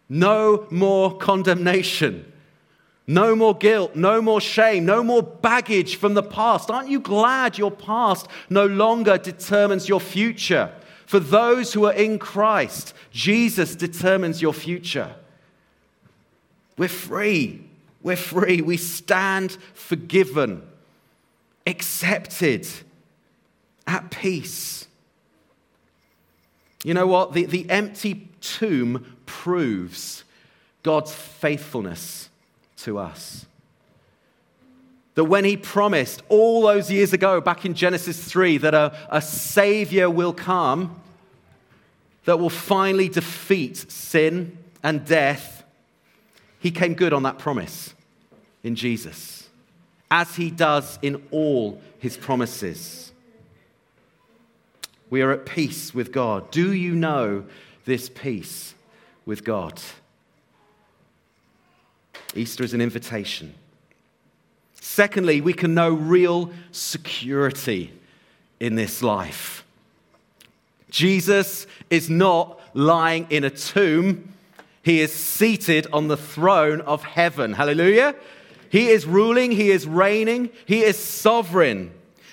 No 0.08 0.66
more 0.72 1.16
condemnation. 1.16 2.30
No 3.06 3.36
more 3.36 3.54
guilt, 3.54 3.94
no 3.94 4.20
more 4.20 4.40
shame, 4.40 4.84
no 4.86 5.04
more 5.04 5.22
baggage 5.22 5.94
from 5.96 6.14
the 6.14 6.22
past. 6.22 6.68
Aren't 6.68 6.88
you 6.88 6.98
glad 6.98 7.58
your 7.58 7.70
past 7.70 8.26
no 8.50 8.66
longer 8.66 9.16
determines 9.16 9.88
your 9.88 10.00
future? 10.00 10.74
For 11.06 11.20
those 11.20 11.74
who 11.74 11.84
are 11.84 11.92
in 11.92 12.18
Christ, 12.18 12.92
Jesus 13.12 13.76
determines 13.76 14.42
your 14.42 14.54
future. 14.54 15.14
We're 16.76 16.88
free. 16.88 17.68
We're 18.02 18.16
free. 18.16 18.62
We 18.62 18.78
stand 18.78 19.58
forgiven 19.74 20.62
accepted, 21.66 22.66
at 23.86 24.10
peace. 24.10 24.86
You 26.82 26.94
know 26.94 27.06
what? 27.06 27.32
The, 27.32 27.44
the 27.46 27.68
empty 27.70 28.28
tomb 28.40 29.16
proves 29.26 30.24
God's 30.82 31.12
faithfulness 31.12 32.28
to 32.78 32.98
us. 32.98 33.46
That 35.14 35.24
when 35.24 35.44
he 35.44 35.56
promised 35.56 36.22
all 36.28 36.62
those 36.62 36.90
years 36.90 37.12
ago, 37.12 37.40
back 37.40 37.64
in 37.64 37.74
Genesis 37.74 38.22
3, 38.22 38.58
that 38.58 38.74
a, 38.74 38.96
a 39.10 39.22
Savior 39.22 40.10
will 40.10 40.32
come 40.32 41.00
that 42.24 42.38
will 42.38 42.50
finally 42.50 43.08
defeat 43.08 43.90
sin 43.90 44.56
and 44.82 45.04
death, 45.04 45.62
he 46.58 46.70
came 46.70 46.94
good 46.94 47.12
on 47.12 47.22
that 47.22 47.38
promise 47.38 47.94
in 48.62 48.74
Jesus 48.74 49.43
as 50.14 50.36
he 50.36 50.48
does 50.48 50.96
in 51.02 51.20
all 51.32 51.82
his 51.98 52.16
promises. 52.16 53.10
We 55.10 55.22
are 55.22 55.32
at 55.32 55.44
peace 55.44 55.92
with 55.92 56.12
God. 56.12 56.52
Do 56.52 56.72
you 56.72 56.94
know 56.94 57.44
this 57.84 58.08
peace 58.08 58.76
with 59.26 59.42
God? 59.42 59.82
Easter 62.36 62.62
is 62.62 62.74
an 62.74 62.80
invitation. 62.80 63.54
Secondly, 64.80 65.40
we 65.40 65.52
can 65.52 65.74
know 65.74 65.90
real 65.90 66.52
security 66.70 67.92
in 68.60 68.76
this 68.76 69.02
life. 69.02 69.64
Jesus 70.90 71.66
is 71.90 72.08
not 72.08 72.60
lying 72.72 73.26
in 73.30 73.42
a 73.42 73.50
tomb, 73.50 74.32
he 74.84 75.00
is 75.00 75.12
seated 75.12 75.88
on 75.92 76.06
the 76.06 76.16
throne 76.16 76.82
of 76.82 77.02
heaven. 77.02 77.54
Hallelujah. 77.54 78.14
He 78.74 78.88
is 78.88 79.06
ruling, 79.06 79.52
He 79.52 79.70
is 79.70 79.86
reigning, 79.86 80.50
He 80.66 80.82
is 80.82 80.98
sovereign. 80.98 81.92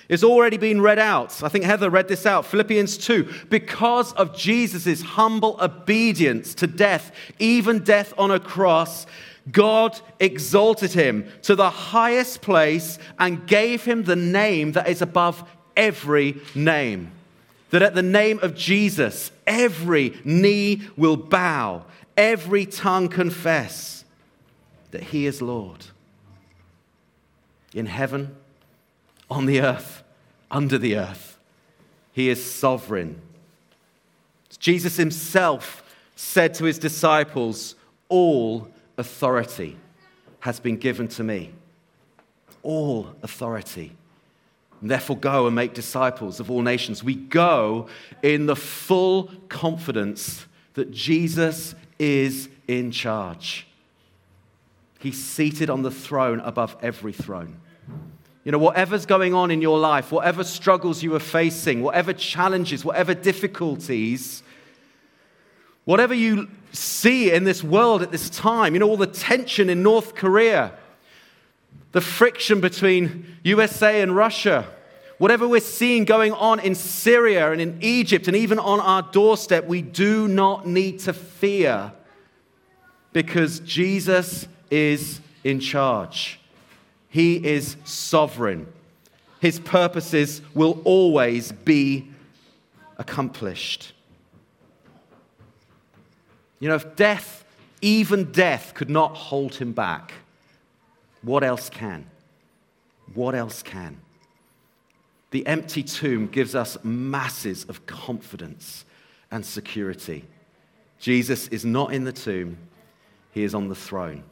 It's 0.09 0.23
already 0.23 0.57
been 0.57 0.81
read 0.81 0.97
out. 0.97 1.43
I 1.43 1.49
think 1.49 1.65
Heather 1.65 1.91
read 1.91 2.07
this 2.07 2.25
out. 2.25 2.47
Philippians 2.47 2.97
2. 2.97 3.31
Because 3.51 4.11
of 4.13 4.35
Jesus' 4.35 5.03
humble 5.03 5.55
obedience 5.61 6.55
to 6.55 6.65
death, 6.65 7.11
even 7.37 7.83
death 7.83 8.11
on 8.17 8.31
a 8.31 8.39
cross, 8.39 9.05
God 9.51 10.01
exalted 10.19 10.93
him 10.93 11.31
to 11.43 11.53
the 11.53 11.69
highest 11.69 12.41
place 12.41 12.97
and 13.19 13.45
gave 13.45 13.85
him 13.85 14.05
the 14.05 14.15
name 14.15 14.71
that 14.71 14.89
is 14.89 15.03
above 15.03 15.47
every 15.77 16.41
name. 16.55 17.11
That 17.69 17.83
at 17.83 17.93
the 17.93 18.01
name 18.01 18.39
of 18.39 18.55
Jesus, 18.55 19.31
every 19.45 20.19
knee 20.25 20.81
will 20.97 21.17
bow, 21.17 21.85
every 22.17 22.65
tongue 22.65 23.09
confess 23.09 24.05
that 24.89 25.03
he 25.03 25.27
is 25.27 25.39
Lord 25.39 25.85
in 27.73 27.85
heaven, 27.85 28.35
on 29.29 29.45
the 29.45 29.61
earth, 29.61 30.03
under 30.49 30.77
the 30.77 30.97
earth. 30.97 31.37
He 32.13 32.29
is 32.29 32.43
sovereign. 32.43 33.21
Jesus 34.59 34.97
himself 34.97 35.83
said 36.15 36.53
to 36.55 36.65
his 36.65 36.77
disciples, 36.77 37.75
All 38.09 38.67
authority 38.97 39.77
has 40.41 40.59
been 40.59 40.77
given 40.77 41.07
to 41.09 41.23
me. 41.23 41.51
All 42.63 43.15
authority. 43.23 43.95
Therefore, 44.81 45.17
go 45.17 45.45
and 45.45 45.55
make 45.55 45.73
disciples 45.73 46.39
of 46.39 46.49
all 46.49 46.63
nations. 46.63 47.03
We 47.03 47.13
go 47.13 47.87
in 48.23 48.47
the 48.47 48.55
full 48.55 49.31
confidence 49.47 50.45
that 50.73 50.91
Jesus 50.91 51.75
is 51.99 52.49
in 52.67 52.91
charge. 52.91 53.67
He's 54.99 55.23
seated 55.23 55.69
on 55.69 55.83
the 55.83 55.91
throne 55.91 56.39
above 56.39 56.75
every 56.81 57.13
throne. 57.13 57.60
You 58.43 58.51
know, 58.51 58.57
whatever's 58.57 59.05
going 59.05 59.33
on 59.33 59.51
in 59.51 59.61
your 59.61 59.77
life, 59.77 60.11
whatever 60.11 60.43
struggles 60.43 61.03
you 61.03 61.13
are 61.15 61.19
facing, 61.19 61.83
whatever 61.83 62.11
challenges, 62.11 62.83
whatever 62.83 63.13
difficulties, 63.13 64.41
whatever 65.85 66.13
you 66.13 66.49
see 66.71 67.31
in 67.31 67.43
this 67.43 67.63
world 67.63 68.01
at 68.01 68.11
this 68.11 68.29
time, 68.29 68.73
you 68.73 68.79
know, 68.79 68.89
all 68.89 68.97
the 68.97 69.05
tension 69.05 69.69
in 69.69 69.83
North 69.83 70.15
Korea, 70.15 70.73
the 71.91 72.01
friction 72.01 72.61
between 72.61 73.37
USA 73.43 74.01
and 74.01 74.15
Russia, 74.15 74.67
whatever 75.19 75.47
we're 75.47 75.59
seeing 75.61 76.03
going 76.03 76.33
on 76.33 76.59
in 76.59 76.73
Syria 76.73 77.51
and 77.51 77.61
in 77.61 77.77
Egypt 77.81 78.27
and 78.27 78.35
even 78.35 78.57
on 78.57 78.79
our 78.79 79.03
doorstep, 79.03 79.67
we 79.67 79.83
do 79.83 80.27
not 80.27 80.65
need 80.65 80.99
to 81.01 81.13
fear 81.13 81.91
because 83.13 83.59
Jesus 83.59 84.47
is 84.71 85.21
in 85.43 85.59
charge. 85.59 86.40
He 87.11 87.45
is 87.45 87.75
sovereign. 87.83 88.71
His 89.41 89.59
purposes 89.59 90.41
will 90.55 90.81
always 90.85 91.51
be 91.51 92.09
accomplished. 92.97 93.91
You 96.61 96.69
know, 96.69 96.75
if 96.75 96.95
death, 96.95 97.43
even 97.81 98.31
death, 98.31 98.73
could 98.73 98.89
not 98.89 99.13
hold 99.15 99.55
him 99.55 99.73
back, 99.73 100.13
what 101.21 101.43
else 101.43 101.69
can? 101.69 102.05
What 103.13 103.35
else 103.35 103.61
can? 103.61 103.97
The 105.31 105.45
empty 105.45 105.83
tomb 105.83 106.27
gives 106.27 106.55
us 106.55 106.77
masses 106.81 107.65
of 107.65 107.85
confidence 107.85 108.85
and 109.31 109.45
security. 109.45 110.23
Jesus 110.97 111.49
is 111.49 111.65
not 111.65 111.93
in 111.93 112.05
the 112.05 112.13
tomb, 112.13 112.57
he 113.31 113.43
is 113.43 113.53
on 113.53 113.67
the 113.67 113.75
throne. 113.75 114.23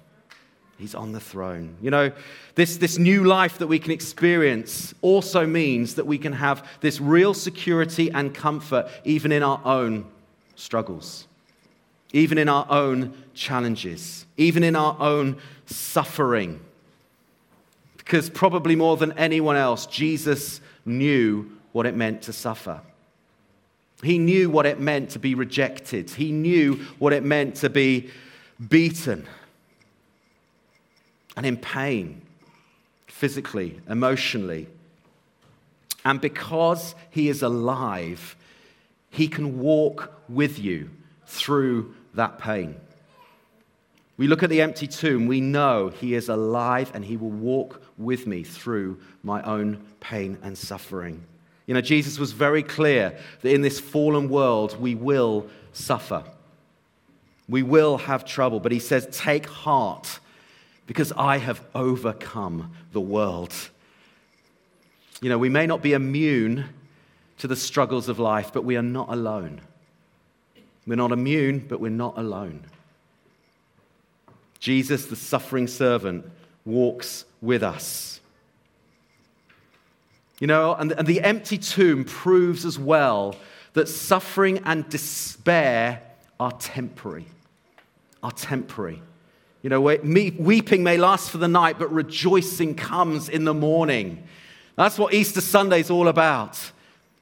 He's 0.79 0.95
on 0.95 1.11
the 1.11 1.19
throne. 1.19 1.75
You 1.81 1.91
know, 1.91 2.11
this, 2.55 2.77
this 2.77 2.97
new 2.97 3.25
life 3.25 3.57
that 3.57 3.67
we 3.67 3.79
can 3.79 3.91
experience 3.91 4.93
also 5.01 5.45
means 5.45 5.95
that 5.95 6.07
we 6.07 6.17
can 6.17 6.31
have 6.31 6.65
this 6.79 7.01
real 7.01 7.33
security 7.33 8.09
and 8.09 8.33
comfort 8.33 8.87
even 9.03 9.33
in 9.33 9.43
our 9.43 9.61
own 9.65 10.05
struggles, 10.55 11.27
even 12.13 12.37
in 12.37 12.47
our 12.47 12.65
own 12.69 13.13
challenges, 13.33 14.25
even 14.37 14.63
in 14.63 14.77
our 14.77 14.95
own 15.01 15.35
suffering. 15.65 16.61
Because 17.97 18.29
probably 18.29 18.77
more 18.77 18.95
than 18.95 19.11
anyone 19.17 19.57
else, 19.57 19.85
Jesus 19.85 20.61
knew 20.85 21.51
what 21.73 21.87
it 21.87 21.95
meant 21.95 22.21
to 22.23 22.33
suffer. 22.33 22.79
He 24.01 24.17
knew 24.17 24.49
what 24.49 24.65
it 24.65 24.79
meant 24.79 25.09
to 25.09 25.19
be 25.19 25.35
rejected. 25.35 26.09
He 26.11 26.31
knew 26.31 26.75
what 26.99 27.11
it 27.11 27.23
meant 27.23 27.55
to 27.55 27.69
be 27.69 28.11
beaten 28.69 29.27
and 31.35 31.45
in 31.45 31.57
pain, 31.57 32.21
physically, 33.07 33.79
emotionally. 33.89 34.67
And 36.05 36.19
because 36.21 36.95
he 37.09 37.29
is 37.29 37.41
alive, 37.41 38.35
he 39.09 39.27
can 39.27 39.59
walk 39.59 40.13
with 40.27 40.59
you 40.59 40.89
through 41.25 41.93
that 42.13 42.39
pain. 42.39 42.75
We 44.17 44.27
look 44.27 44.43
at 44.43 44.49
the 44.49 44.61
empty 44.61 44.87
tomb, 44.87 45.27
we 45.27 45.39
know 45.39 45.87
he 45.89 46.13
is 46.13 46.27
alive 46.27 46.91
and 46.93 47.05
he 47.05 47.15
will 47.15 47.29
walk 47.29 47.81
with 47.97 48.27
me 48.27 48.43
through 48.43 48.99
my 49.23 49.41
own 49.43 49.81
pain 50.01 50.37
and 50.41 50.57
suffering. 50.57 51.23
You 51.67 51.73
know, 51.73 51.81
Jesus 51.81 52.19
was 52.19 52.31
very 52.31 52.63
clear 52.63 53.17
that 53.41 53.53
in 53.53 53.61
this 53.61 53.79
fallen 53.79 54.27
world 54.27 54.79
we 54.79 54.95
will 54.95 55.47
suffer. 55.71 56.23
We 57.47 57.63
will 57.63 57.97
have 57.97 58.25
trouble, 58.25 58.59
but 58.59 58.71
he 58.71 58.79
says, 58.79 59.07
Take 59.11 59.47
heart 59.47 60.19
because 60.89 61.11
I 61.11 61.37
have 61.37 61.61
overcome 61.75 62.71
the 62.93 62.99
world. 62.99 63.53
You 65.21 65.29
know, 65.29 65.37
we 65.37 65.47
may 65.47 65.67
not 65.67 65.83
be 65.83 65.93
immune 65.93 66.65
to 67.37 67.47
the 67.47 67.55
struggles 67.55 68.09
of 68.09 68.17
life, 68.17 68.51
but 68.51 68.63
we 68.63 68.75
are 68.75 68.81
not 68.81 69.07
alone. 69.09 69.61
We're 70.87 70.95
not 70.95 71.11
immune, 71.11 71.59
but 71.69 71.79
we're 71.79 71.91
not 71.91 72.17
alone. 72.17 72.65
Jesus, 74.59 75.05
the 75.05 75.15
suffering 75.15 75.67
servant, 75.67 76.25
walks 76.65 77.23
with 77.39 77.61
us. 77.61 78.19
You 80.39 80.47
know, 80.47 80.73
and, 80.73 80.91
and 80.93 81.05
the 81.05 81.21
empty 81.21 81.59
tomb 81.59 82.03
proves 82.03 82.65
as 82.65 82.79
well 82.79 83.35
that 83.73 83.87
suffering 83.87 84.63
and 84.65 84.89
despair 84.89 86.01
are 86.39 86.51
temporary. 86.53 87.27
Are 88.23 88.31
temporary. 88.31 89.03
You 89.61 89.69
know, 89.69 89.81
weeping 89.81 90.83
may 90.83 90.97
last 90.97 91.31
for 91.31 91.37
the 91.37 91.47
night, 91.47 91.77
but 91.77 91.91
rejoicing 91.91 92.75
comes 92.75 93.27
in 93.27 93.43
the 93.43 93.53
morning. 93.53 94.23
That's 94.75 94.97
what 94.97 95.13
Easter 95.13 95.41
Sunday 95.41 95.81
is 95.81 95.89
all 95.89 96.07
about. 96.07 96.71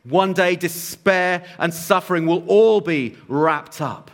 One 0.03 0.33
day, 0.33 0.55
despair 0.55 1.43
and 1.57 1.73
suffering 1.73 2.27
will 2.27 2.45
all 2.47 2.79
be 2.79 3.17
wrapped 3.27 3.81
up. 3.81 4.11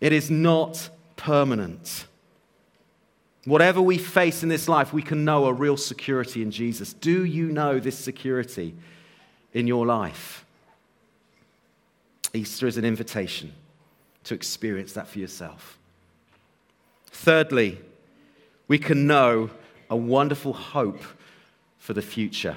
It 0.00 0.12
is 0.12 0.30
not 0.30 0.88
permanent. 1.16 2.06
Whatever 3.44 3.82
we 3.82 3.98
face 3.98 4.42
in 4.42 4.48
this 4.48 4.66
life, 4.68 4.92
we 4.92 5.02
can 5.02 5.24
know 5.24 5.46
a 5.46 5.52
real 5.52 5.76
security 5.76 6.40
in 6.42 6.50
Jesus. 6.50 6.94
Do 6.94 7.24
you 7.24 7.52
know 7.52 7.78
this 7.78 7.98
security 7.98 8.74
in 9.52 9.66
your 9.66 9.84
life? 9.84 10.46
Easter 12.32 12.66
is 12.66 12.78
an 12.78 12.84
invitation 12.84 13.52
to 14.24 14.34
experience 14.34 14.94
that 14.94 15.08
for 15.08 15.18
yourself. 15.18 15.76
Thirdly, 17.22 17.78
we 18.66 18.78
can 18.78 19.06
know 19.06 19.50
a 19.90 19.96
wonderful 19.96 20.54
hope 20.54 21.02
for 21.76 21.92
the 21.92 22.00
future 22.00 22.56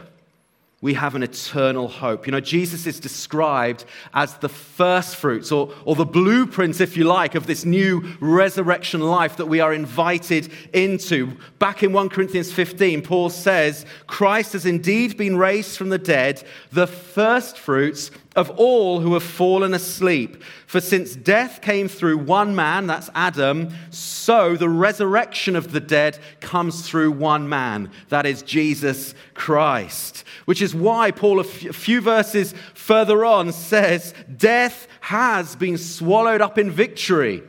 we 0.83 0.95
have 0.95 1.15
an 1.15 1.23
eternal 1.23 1.87
hope. 1.87 2.27
You 2.27 2.33
know, 2.33 2.41
Jesus 2.41 2.85
is 2.85 2.99
described 2.99 3.85
as 4.13 4.35
the 4.35 4.49
first 4.49 5.15
fruits 5.15 5.49
or, 5.49 5.71
or 5.85 5.95
the 5.95 6.03
blueprint, 6.03 6.81
if 6.81 6.97
you 6.97 7.05
like, 7.05 7.35
of 7.35 7.47
this 7.47 7.63
new 7.63 8.03
resurrection 8.19 8.99
life 8.99 9.37
that 9.37 9.45
we 9.45 9.61
are 9.61 9.73
invited 9.73 10.51
into. 10.73 11.37
Back 11.57 11.83
in 11.83 11.93
1 11.93 12.09
Corinthians 12.09 12.51
15, 12.51 13.01
Paul 13.01 13.29
says, 13.29 13.85
Christ 14.07 14.51
has 14.51 14.65
indeed 14.65 15.15
been 15.15 15.37
raised 15.37 15.77
from 15.77 15.87
the 15.87 15.97
dead, 15.97 16.43
the 16.73 16.85
first 16.85 17.57
fruits 17.57 18.11
of 18.35 18.49
all 18.51 18.99
who 18.99 19.13
have 19.13 19.23
fallen 19.23 19.73
asleep. 19.73 20.43
For 20.65 20.81
since 20.81 21.15
death 21.15 21.61
came 21.61 21.87
through 21.87 22.17
one 22.17 22.55
man, 22.55 22.87
that's 22.87 23.09
Adam, 23.13 23.69
so 23.91 24.55
the 24.55 24.69
resurrection 24.69 25.55
of 25.55 25.71
the 25.71 25.79
dead 25.79 26.17
comes 26.39 26.87
through 26.87 27.11
one 27.11 27.47
man, 27.47 27.91
that 28.09 28.25
is 28.25 28.41
Jesus 28.41 29.13
Christ. 29.33 30.23
Which 30.45 30.61
is 30.61 30.73
why 30.73 31.11
Paul, 31.11 31.39
a 31.39 31.43
few 31.43 32.01
verses 32.01 32.53
further 32.73 33.23
on, 33.23 33.51
says, 33.51 34.13
Death 34.35 34.87
has 35.01 35.55
been 35.55 35.77
swallowed 35.77 36.41
up 36.41 36.57
in 36.57 36.71
victory. 36.71 37.43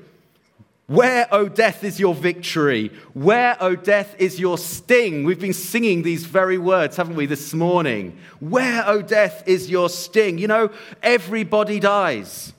Where, 0.87 1.27
O 1.33 1.41
oh, 1.41 1.49
death, 1.49 1.83
is 1.83 1.99
your 1.99 2.15
victory? 2.15 2.93
Where, 3.15 3.57
O 3.59 3.69
oh, 3.69 3.77
death, 3.77 4.15
is 4.19 4.39
your 4.39 4.59
sting? 4.59 5.25
We've 5.25 5.41
been 5.41 5.55
singing 5.55 6.03
these 6.03 6.27
very 6.27 6.59
words, 6.59 6.99
haven't 6.99 7.17
we, 7.17 7.25
this 7.25 7.55
morning? 7.55 8.19
Where, 8.39 8.87
O 8.87 8.99
oh, 8.99 9.03
death, 9.03 9.45
is 9.47 9.71
your 9.71 9.89
sting? 9.89 10.37
You 10.37 10.47
know, 10.47 10.71
everybody 11.03 11.81
dies. 11.81 12.53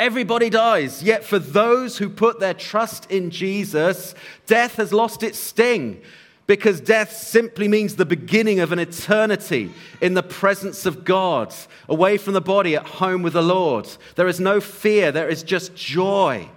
Everybody 0.00 0.50
dies. 0.50 1.00
Yet 1.00 1.22
for 1.22 1.38
those 1.38 1.96
who 1.96 2.08
put 2.08 2.40
their 2.40 2.54
trust 2.54 3.08
in 3.08 3.30
Jesus, 3.30 4.16
death 4.46 4.74
has 4.74 4.92
lost 4.92 5.22
its 5.22 5.38
sting 5.38 6.02
because 6.48 6.80
death 6.80 7.12
simply 7.12 7.68
means 7.68 7.94
the 7.94 8.04
beginning 8.04 8.58
of 8.58 8.72
an 8.72 8.80
eternity 8.80 9.70
in 10.00 10.14
the 10.14 10.22
presence 10.24 10.86
of 10.86 11.04
God, 11.04 11.54
away 11.88 12.18
from 12.18 12.34
the 12.34 12.40
body, 12.40 12.74
at 12.74 12.86
home 12.86 13.22
with 13.22 13.34
the 13.34 13.42
Lord. 13.42 13.88
There 14.16 14.28
is 14.28 14.40
no 14.40 14.60
fear, 14.60 15.12
there 15.12 15.28
is 15.28 15.44
just 15.44 15.76
joy 15.76 16.48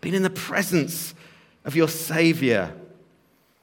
being 0.00 0.14
in 0.14 0.22
the 0.22 0.30
presence 0.30 1.14
of 1.64 1.76
your 1.76 1.88
Savior. 1.88 2.74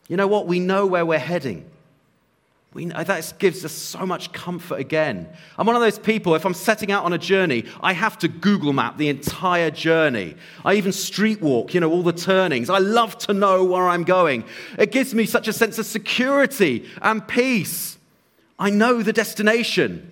You 0.08 0.18
know 0.18 0.28
what? 0.28 0.48
We 0.48 0.60
know 0.60 0.86
where 0.86 1.06
we're 1.06 1.20
heading. 1.20 1.70
We 2.74 2.86
know, 2.86 3.04
that 3.04 3.34
gives 3.40 3.66
us 3.66 3.72
so 3.72 4.06
much 4.06 4.32
comfort 4.34 4.80
again. 4.80 5.28
I'm 5.58 5.66
one 5.66 5.76
of 5.76 5.82
those 5.82 5.98
people, 5.98 6.36
if 6.36 6.46
I'm 6.46 6.54
setting 6.54 6.92
out 6.92 7.06
on 7.06 7.14
a 7.14 7.18
journey, 7.18 7.66
I 7.82 7.94
have 7.94 8.20
to 8.20 8.28
Google 8.28 8.72
map 8.72 8.98
the 8.98 9.10
entire 9.10 9.72
journey. 9.72 10.36
I 10.64 10.76
even 10.76 10.92
street 10.92 11.42
walk, 11.42 11.74
you 11.74 11.80
know, 11.80 11.90
all 11.92 12.04
the 12.04 12.14
turnings. 12.14 12.70
I 12.70 12.78
love 12.78 13.18
to 13.20 13.34
know 13.34 13.64
where 13.64 13.88
I'm 13.88 14.04
going. 14.04 14.44
It 14.78 14.92
gives 14.92 15.16
me 15.16 15.26
such 15.26 15.48
a 15.48 15.54
sense 15.54 15.80
of 15.80 15.88
security 15.88 16.88
and 17.02 17.28
peace. 17.28 17.98
I 18.60 18.70
know 18.70 19.02
the 19.02 19.14
destination. 19.14 20.12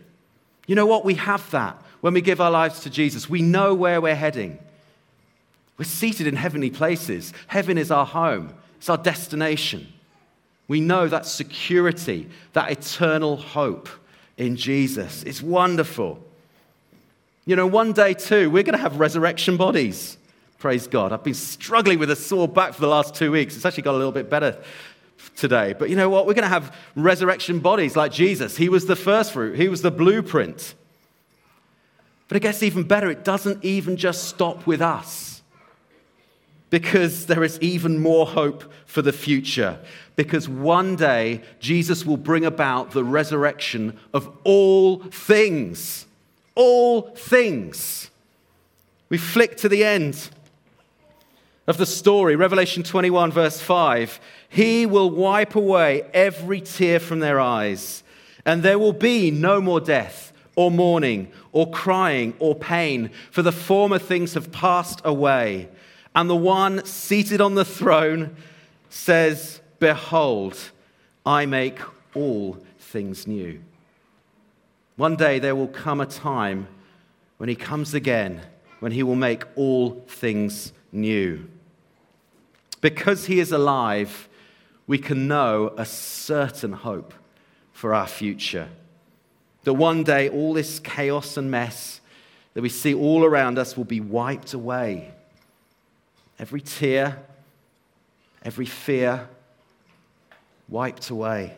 You 0.65 0.75
know 0.75 0.87
what? 0.87 1.05
We 1.05 1.15
have 1.15 1.49
that 1.51 1.79
when 2.01 2.13
we 2.13 2.21
give 2.21 2.41
our 2.41 2.51
lives 2.51 2.79
to 2.81 2.89
Jesus. 2.89 3.29
We 3.29 3.41
know 3.41 3.75
where 3.75 4.01
we're 4.01 4.15
heading. 4.15 4.57
We're 5.77 5.85
seated 5.85 6.27
in 6.27 6.35
heavenly 6.35 6.69
places. 6.69 7.33
Heaven 7.47 7.77
is 7.77 7.91
our 7.91 8.05
home, 8.05 8.53
it's 8.77 8.89
our 8.89 8.97
destination. 8.97 9.91
We 10.67 10.81
know 10.81 11.07
that 11.07 11.27
security, 11.27 12.27
that 12.53 12.71
eternal 12.71 13.37
hope 13.37 13.87
in 14.35 14.55
Jesus. 14.55 15.21
It's 15.23 15.41
wonderful. 15.41 16.19
You 17.45 17.55
know, 17.55 17.67
one 17.67 17.93
day 17.93 18.15
too, 18.15 18.49
we're 18.49 18.63
going 18.63 18.75
to 18.75 18.81
have 18.81 18.99
resurrection 18.99 19.57
bodies. 19.57 20.17
Praise 20.57 20.87
God. 20.87 21.13
I've 21.13 21.23
been 21.23 21.35
struggling 21.35 21.99
with 21.99 22.09
a 22.09 22.15
sore 22.15 22.47
back 22.47 22.73
for 22.73 22.81
the 22.81 22.87
last 22.87 23.13
two 23.13 23.31
weeks. 23.31 23.55
It's 23.55 23.63
actually 23.63 23.83
got 23.83 23.93
a 23.93 23.97
little 23.97 24.11
bit 24.11 24.27
better 24.27 24.57
today. 25.35 25.73
But 25.73 25.91
you 25.91 25.95
know 25.95 26.09
what? 26.09 26.25
We're 26.25 26.33
going 26.33 26.43
to 26.43 26.49
have 26.49 26.75
resurrection 26.95 27.59
bodies 27.59 27.95
like 27.95 28.11
Jesus. 28.11 28.57
He 28.57 28.67
was 28.67 28.87
the 28.87 28.95
first 28.95 29.33
fruit, 29.33 29.55
He 29.57 29.67
was 29.67 29.83
the 29.83 29.91
blueprint. 29.91 30.73
But 32.27 32.37
it 32.37 32.39
gets 32.39 32.63
even 32.63 32.83
better. 32.83 33.11
It 33.11 33.23
doesn't 33.23 33.63
even 33.63 33.97
just 33.97 34.23
stop 34.23 34.65
with 34.65 34.81
us 34.81 35.34
because 36.75 37.27
there 37.27 37.41
is 37.41 37.57
even 37.61 38.01
more 38.01 38.27
hope 38.27 38.61
for 38.85 39.01
the 39.01 39.13
future. 39.13 39.79
Because 40.17 40.49
one 40.49 40.97
day 40.97 41.41
Jesus 41.61 42.05
will 42.05 42.17
bring 42.17 42.43
about 42.43 42.91
the 42.91 43.01
resurrection 43.01 43.97
of 44.13 44.29
all 44.43 44.99
things. 44.99 46.05
All 46.53 47.03
things. 47.15 48.11
We 49.07 49.17
flick 49.17 49.55
to 49.59 49.69
the 49.69 49.85
end 49.85 50.29
of 51.65 51.77
the 51.77 51.85
story, 51.85 52.35
Revelation 52.35 52.83
21, 52.83 53.31
verse 53.31 53.61
5. 53.61 54.19
He 54.49 54.85
will 54.85 55.09
wipe 55.09 55.55
away 55.55 56.03
every 56.13 56.59
tear 56.59 56.99
from 56.99 57.21
their 57.21 57.39
eyes, 57.39 58.03
and 58.43 58.63
there 58.63 58.79
will 58.79 58.91
be 58.91 59.31
no 59.31 59.61
more 59.61 59.79
death, 59.79 60.33
or 60.57 60.69
mourning, 60.69 61.31
or 61.53 61.71
crying, 61.71 62.33
or 62.37 62.53
pain, 62.53 63.11
for 63.31 63.41
the 63.43 63.53
former 63.53 63.97
things 63.97 64.33
have 64.33 64.51
passed 64.51 64.99
away. 65.05 65.69
And 66.15 66.29
the 66.29 66.35
one 66.35 66.85
seated 66.85 67.41
on 67.41 67.55
the 67.55 67.65
throne 67.65 68.37
says, 68.89 69.59
Behold, 69.79 70.57
I 71.25 71.45
make 71.45 71.79
all 72.15 72.57
things 72.79 73.27
new. 73.27 73.61
One 74.95 75.17
day 75.17 75.39
there 75.39 75.55
will 75.55 75.67
come 75.67 75.99
a 75.99 76.05
time 76.05 76.67
when 77.37 77.49
he 77.49 77.55
comes 77.55 77.93
again, 77.93 78.41
when 78.79 78.93
he 78.93 79.03
will 79.03 79.15
make 79.15 79.43
all 79.57 80.05
things 80.07 80.71
new. 80.93 81.49
Because 82.79 83.25
he 83.25 83.41
is 83.41 83.51
alive, 83.51 84.29
we 84.87 84.97
can 84.97 85.27
know 85.27 85.73
a 85.75 85.85
certain 85.85 86.71
hope 86.71 87.13
for 87.73 87.93
our 87.93 88.07
future. 88.07 88.69
That 89.65 89.73
one 89.73 90.03
day 90.03 90.29
all 90.29 90.53
this 90.53 90.79
chaos 90.79 91.35
and 91.35 91.51
mess 91.51 91.99
that 92.53 92.61
we 92.61 92.69
see 92.69 92.93
all 92.93 93.25
around 93.25 93.57
us 93.57 93.75
will 93.75 93.83
be 93.83 93.99
wiped 93.99 94.53
away 94.53 95.14
every 96.39 96.61
tear, 96.61 97.23
every 98.43 98.65
fear 98.65 99.27
wiped 100.67 101.09
away. 101.09 101.55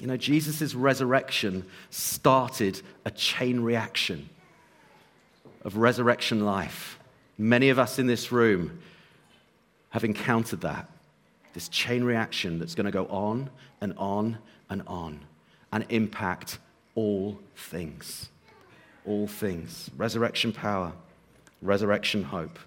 You 0.00 0.08
know, 0.08 0.16
Jesus' 0.16 0.74
resurrection 0.74 1.64
started 1.90 2.82
a 3.04 3.10
chain 3.10 3.60
reaction 3.60 4.28
of 5.64 5.76
resurrection 5.76 6.44
life. 6.44 6.98
Many 7.38 7.70
of 7.70 7.78
us 7.78 7.98
in 7.98 8.06
this 8.06 8.32
room 8.32 8.80
have 9.90 10.04
encountered 10.04 10.60
that. 10.62 10.88
This 11.52 11.68
chain 11.68 12.02
reaction 12.02 12.58
that's 12.58 12.74
going 12.74 12.86
to 12.86 12.92
go 12.92 13.06
on 13.06 13.48
and 13.80 13.94
on 13.96 14.38
and 14.68 14.82
on 14.88 15.20
and 15.72 15.86
impact 15.88 16.58
all 16.96 17.38
things. 17.54 18.28
All 19.06 19.28
things. 19.28 19.90
Resurrection 19.96 20.52
power 20.52 20.92
resurrection 21.64 22.22
hope. 22.22 22.58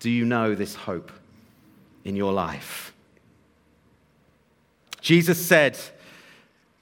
Do 0.00 0.10
you 0.10 0.24
know 0.24 0.54
this 0.54 0.74
hope 0.74 1.10
in 2.04 2.16
your 2.16 2.32
life? 2.32 2.92
Jesus 5.00 5.44
said 5.44 5.78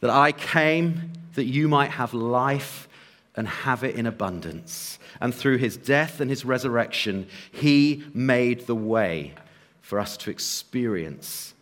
that 0.01 0.11
I 0.11 0.33
came 0.33 1.13
that 1.35 1.45
you 1.45 1.69
might 1.69 1.91
have 1.91 2.15
life 2.15 2.89
and 3.37 3.47
have 3.47 3.85
it 3.85 3.95
in 3.95 4.07
abundance. 4.07 4.99
And 5.21 5.35
through 5.35 5.59
his 5.59 5.77
death 5.77 6.21
and 6.21 6.29
his 6.29 6.45
resurrection, 6.45 7.29
he 7.51 8.05
made 8.13 8.67
the 8.67 8.75
way 8.75 9.35
for 9.81 9.99
us 9.99 10.17
to 10.19 10.31
experience 10.31 11.55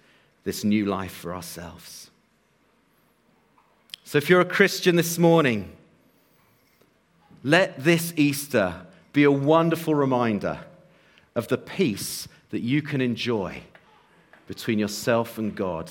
this 0.45 0.65
new 0.65 0.87
life 0.87 1.13
for 1.13 1.35
ourselves. 1.35 2.11
So 4.05 4.19
if 4.19 4.29
you're 4.29 4.41
a 4.41 4.47
Christian 4.47 4.97
this 4.97 5.19
morning, 5.19 5.71
let 7.43 7.83
this 7.83 8.13
Easter 8.17 8.87
be 9.13 9.25
a 9.25 9.31
wonderful 9.31 9.95
reminder 9.95 10.61
of 11.35 11.49
the 11.49 11.59
peace 11.59 12.29
that 12.51 12.61
you 12.61 12.83
can 12.83 13.01
enjoy 13.01 13.63
between 14.47 14.79
yourself 14.79 15.39
and 15.39 15.55
God. 15.55 15.91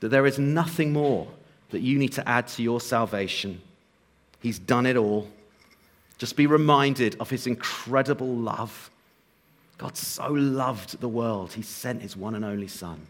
That 0.00 0.08
there 0.08 0.26
is 0.26 0.38
nothing 0.38 0.92
more 0.92 1.28
that 1.70 1.80
you 1.80 1.98
need 1.98 2.12
to 2.12 2.28
add 2.28 2.48
to 2.48 2.62
your 2.62 2.80
salvation. 2.80 3.60
He's 4.40 4.58
done 4.58 4.86
it 4.86 4.96
all. 4.96 5.28
Just 6.18 6.36
be 6.36 6.46
reminded 6.46 7.16
of 7.20 7.30
his 7.30 7.46
incredible 7.46 8.34
love. 8.34 8.90
God 9.78 9.96
so 9.96 10.32
loved 10.32 11.00
the 11.00 11.08
world, 11.08 11.52
he 11.52 11.62
sent 11.62 12.02
his 12.02 12.16
one 12.16 12.34
and 12.34 12.44
only 12.44 12.68
Son. 12.68 13.06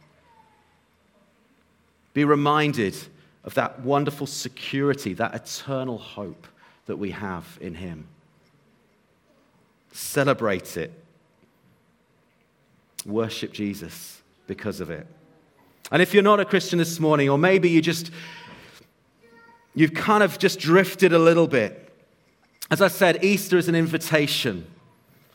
Be 2.13 2.25
reminded 2.25 2.97
of 3.45 3.55
that 3.55 3.81
wonderful 3.81 4.27
security, 4.27 5.15
that 5.15 5.35
eternal 5.35 5.99
hope 5.99 6.47
that 6.87 6.97
we 6.97 7.11
have 7.13 7.59
in 7.61 7.75
him. 7.75 8.09
Celebrate 9.97 10.77
it. 10.77 10.93
Worship 13.07 13.51
Jesus 13.55 14.21
because 14.47 14.81
of 14.81 14.91
it. 14.91 15.07
And 15.91 16.03
if 16.03 16.13
you're 16.13 16.23
not 16.23 16.39
a 16.39 16.45
Christian 16.45 16.79
this 16.79 17.01
morning, 17.01 17.31
or 17.31 17.39
maybe 17.39 17.71
you 17.71 17.81
just, 17.81 18.11
you've 19.75 19.95
kind 19.95 20.23
of 20.23 20.39
just 20.39 20.59
drifted 20.59 21.15
a 21.15 21.19
little 21.19 21.47
bit. 21.47 21.91
As 22.71 22.83
I 22.83 22.89
said, 22.89 23.25
Easter 23.25 23.57
is 23.57 23.69
an 23.69 23.75
invitation. 23.75 24.67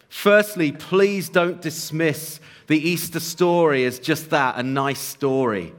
Firstly, 0.09 0.71
please 0.71 1.27
don't 1.27 1.59
dismiss 1.59 2.39
the 2.67 2.77
Easter 2.77 3.19
story 3.19 3.83
as 3.85 3.97
just 3.97 4.29
that, 4.29 4.57
a 4.57 4.63
nice 4.63 4.99
story. 4.99 5.73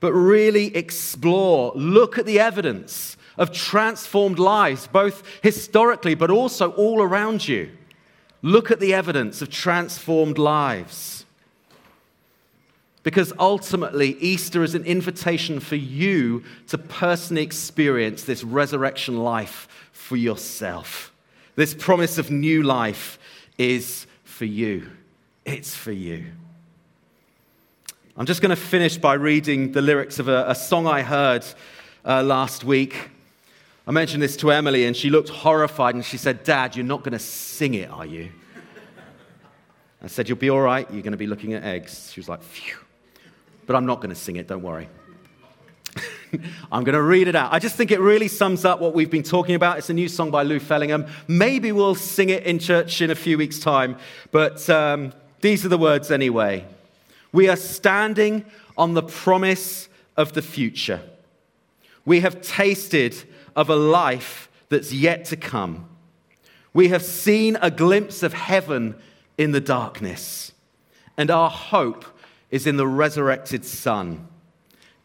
But 0.00 0.12
really 0.12 0.76
explore, 0.76 1.70
look 1.76 2.18
at 2.18 2.26
the 2.26 2.40
evidence 2.40 3.16
of 3.36 3.52
transformed 3.52 4.40
lives, 4.40 4.88
both 4.88 5.22
historically 5.40 6.16
but 6.16 6.30
also 6.30 6.72
all 6.72 7.00
around 7.00 7.46
you. 7.46 7.77
Look 8.42 8.70
at 8.70 8.80
the 8.80 8.94
evidence 8.94 9.42
of 9.42 9.50
transformed 9.50 10.38
lives. 10.38 11.24
Because 13.02 13.32
ultimately, 13.38 14.16
Easter 14.20 14.62
is 14.62 14.74
an 14.74 14.84
invitation 14.84 15.60
for 15.60 15.76
you 15.76 16.44
to 16.68 16.78
personally 16.78 17.42
experience 17.42 18.24
this 18.24 18.44
resurrection 18.44 19.18
life 19.18 19.88
for 19.92 20.16
yourself. 20.16 21.12
This 21.56 21.74
promise 21.74 22.18
of 22.18 22.30
new 22.30 22.62
life 22.62 23.18
is 23.56 24.06
for 24.24 24.44
you. 24.44 24.90
It's 25.44 25.74
for 25.74 25.92
you. 25.92 26.26
I'm 28.16 28.26
just 28.26 28.42
going 28.42 28.50
to 28.50 28.56
finish 28.56 28.96
by 28.96 29.14
reading 29.14 29.72
the 29.72 29.80
lyrics 29.80 30.18
of 30.18 30.28
a, 30.28 30.44
a 30.48 30.54
song 30.54 30.86
I 30.86 31.02
heard 31.02 31.46
uh, 32.04 32.22
last 32.22 32.64
week. 32.64 33.10
I 33.88 33.90
mentioned 33.90 34.22
this 34.22 34.36
to 34.36 34.52
Emily, 34.52 34.84
and 34.84 34.94
she 34.94 35.08
looked 35.08 35.30
horrified 35.30 35.94
and 35.94 36.04
she 36.04 36.18
said, 36.18 36.44
Dad, 36.44 36.76
you're 36.76 36.84
not 36.84 37.02
going 37.02 37.14
to 37.14 37.18
sing 37.18 37.72
it, 37.72 37.90
are 37.90 38.04
you? 38.04 38.28
I 40.02 40.08
said, 40.08 40.28
You'll 40.28 40.36
be 40.36 40.50
all 40.50 40.60
right. 40.60 40.86
You're 40.92 41.00
going 41.00 41.12
to 41.12 41.16
be 41.16 41.26
looking 41.26 41.54
at 41.54 41.64
eggs. 41.64 42.12
She 42.12 42.20
was 42.20 42.28
like, 42.28 42.42
Phew. 42.42 42.76
But 43.64 43.76
I'm 43.76 43.86
not 43.86 43.96
going 43.96 44.10
to 44.10 44.14
sing 44.14 44.36
it, 44.36 44.46
don't 44.46 44.62
worry. 44.62 44.90
I'm 46.70 46.84
going 46.84 46.96
to 46.96 47.02
read 47.02 47.28
it 47.28 47.34
out. 47.34 47.50
I 47.50 47.58
just 47.58 47.76
think 47.76 47.90
it 47.90 47.98
really 47.98 48.28
sums 48.28 48.66
up 48.66 48.78
what 48.78 48.92
we've 48.92 49.10
been 49.10 49.22
talking 49.22 49.54
about. 49.54 49.78
It's 49.78 49.88
a 49.88 49.94
new 49.94 50.08
song 50.08 50.30
by 50.30 50.42
Lou 50.42 50.60
Fellingham. 50.60 51.06
Maybe 51.26 51.72
we'll 51.72 51.94
sing 51.94 52.28
it 52.28 52.42
in 52.42 52.58
church 52.58 53.00
in 53.00 53.10
a 53.10 53.14
few 53.14 53.38
weeks' 53.38 53.58
time, 53.58 53.96
but 54.30 54.68
um, 54.68 55.14
these 55.40 55.64
are 55.64 55.70
the 55.70 55.78
words 55.78 56.10
anyway. 56.10 56.66
We 57.32 57.48
are 57.48 57.56
standing 57.56 58.44
on 58.76 58.92
the 58.92 59.02
promise 59.02 59.88
of 60.14 60.34
the 60.34 60.42
future. 60.42 61.00
We 62.04 62.20
have 62.20 62.42
tasted 62.42 63.16
of 63.58 63.68
a 63.68 63.74
life 63.74 64.48
that's 64.68 64.92
yet 64.92 65.24
to 65.24 65.36
come. 65.36 65.88
We 66.72 66.88
have 66.90 67.02
seen 67.02 67.58
a 67.60 67.72
glimpse 67.72 68.22
of 68.22 68.32
heaven 68.32 68.94
in 69.36 69.50
the 69.50 69.60
darkness, 69.60 70.52
and 71.16 71.28
our 71.28 71.50
hope 71.50 72.04
is 72.52 72.68
in 72.68 72.76
the 72.76 72.86
resurrected 72.86 73.64
Son. 73.64 74.28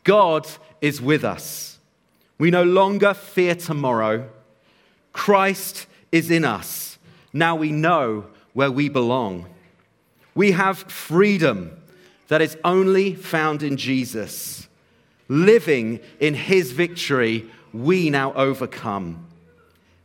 God 0.04 0.48
is 0.82 1.02
with 1.02 1.24
us. 1.24 1.80
We 2.38 2.52
no 2.52 2.64
longer 2.64 3.16
fear 3.16 3.56
tomorrow. 3.56 4.30
Christ 5.14 5.88
is 6.12 6.30
in 6.30 6.46
us. 6.46 7.00
Now 7.34 7.56
we 7.56 7.72
know 7.72 8.28
where 8.54 8.72
we 8.72 8.88
belong. 8.88 9.48
We 10.36 10.52
have 10.52 10.78
freedom 10.78 11.82
that 12.28 12.44
is 12.44 12.56
only 12.64 13.16
found 13.16 13.64
in 13.64 13.78
Jesus. 13.78 14.68
Living 15.28 16.02
in 16.20 16.36
his 16.36 16.72
victory, 16.72 17.50
we 17.74 18.10
now 18.10 18.34
overcome. 18.34 19.28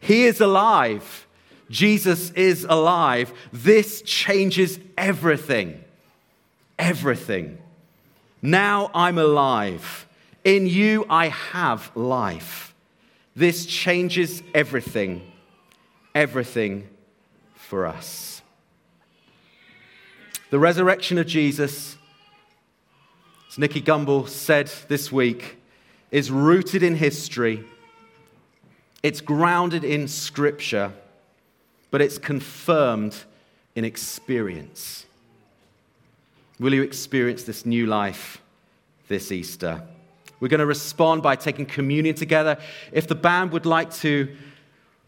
He 0.00 0.24
is 0.24 0.40
alive. 0.40 1.26
Jesus 1.70 2.30
is 2.30 2.64
alive. 2.68 3.32
This 3.52 4.02
changes 4.02 4.78
everything. 4.96 5.84
Everything. 6.78 7.58
Now 8.40 8.90
I'm 8.94 9.18
alive. 9.18 10.06
In 10.44 10.66
you 10.66 11.04
I 11.10 11.28
have 11.28 11.94
life. 11.94 12.74
This 13.36 13.66
changes 13.66 14.42
everything. 14.54 15.30
Everything 16.14 16.88
for 17.54 17.86
us. 17.86 18.40
The 20.50 20.58
resurrection 20.58 21.18
of 21.18 21.26
Jesus 21.26 21.98
as 23.48 23.58
Nicky 23.58 23.80
Gumbel 23.80 24.28
said 24.28 24.70
this 24.88 25.10
week, 25.10 25.57
is 26.10 26.30
rooted 26.30 26.82
in 26.82 26.94
history, 26.94 27.64
it's 29.02 29.20
grounded 29.20 29.84
in 29.84 30.08
scripture, 30.08 30.92
but 31.90 32.00
it's 32.00 32.18
confirmed 32.18 33.16
in 33.74 33.84
experience. 33.84 35.06
Will 36.58 36.74
you 36.74 36.82
experience 36.82 37.44
this 37.44 37.64
new 37.64 37.86
life 37.86 38.40
this 39.06 39.30
Easter? 39.30 39.82
We're 40.40 40.48
going 40.48 40.60
to 40.60 40.66
respond 40.66 41.22
by 41.22 41.36
taking 41.36 41.66
communion 41.66 42.14
together. 42.14 42.58
If 42.92 43.06
the 43.06 43.14
band 43.14 43.52
would 43.52 43.66
like 43.66 43.92
to 43.94 44.34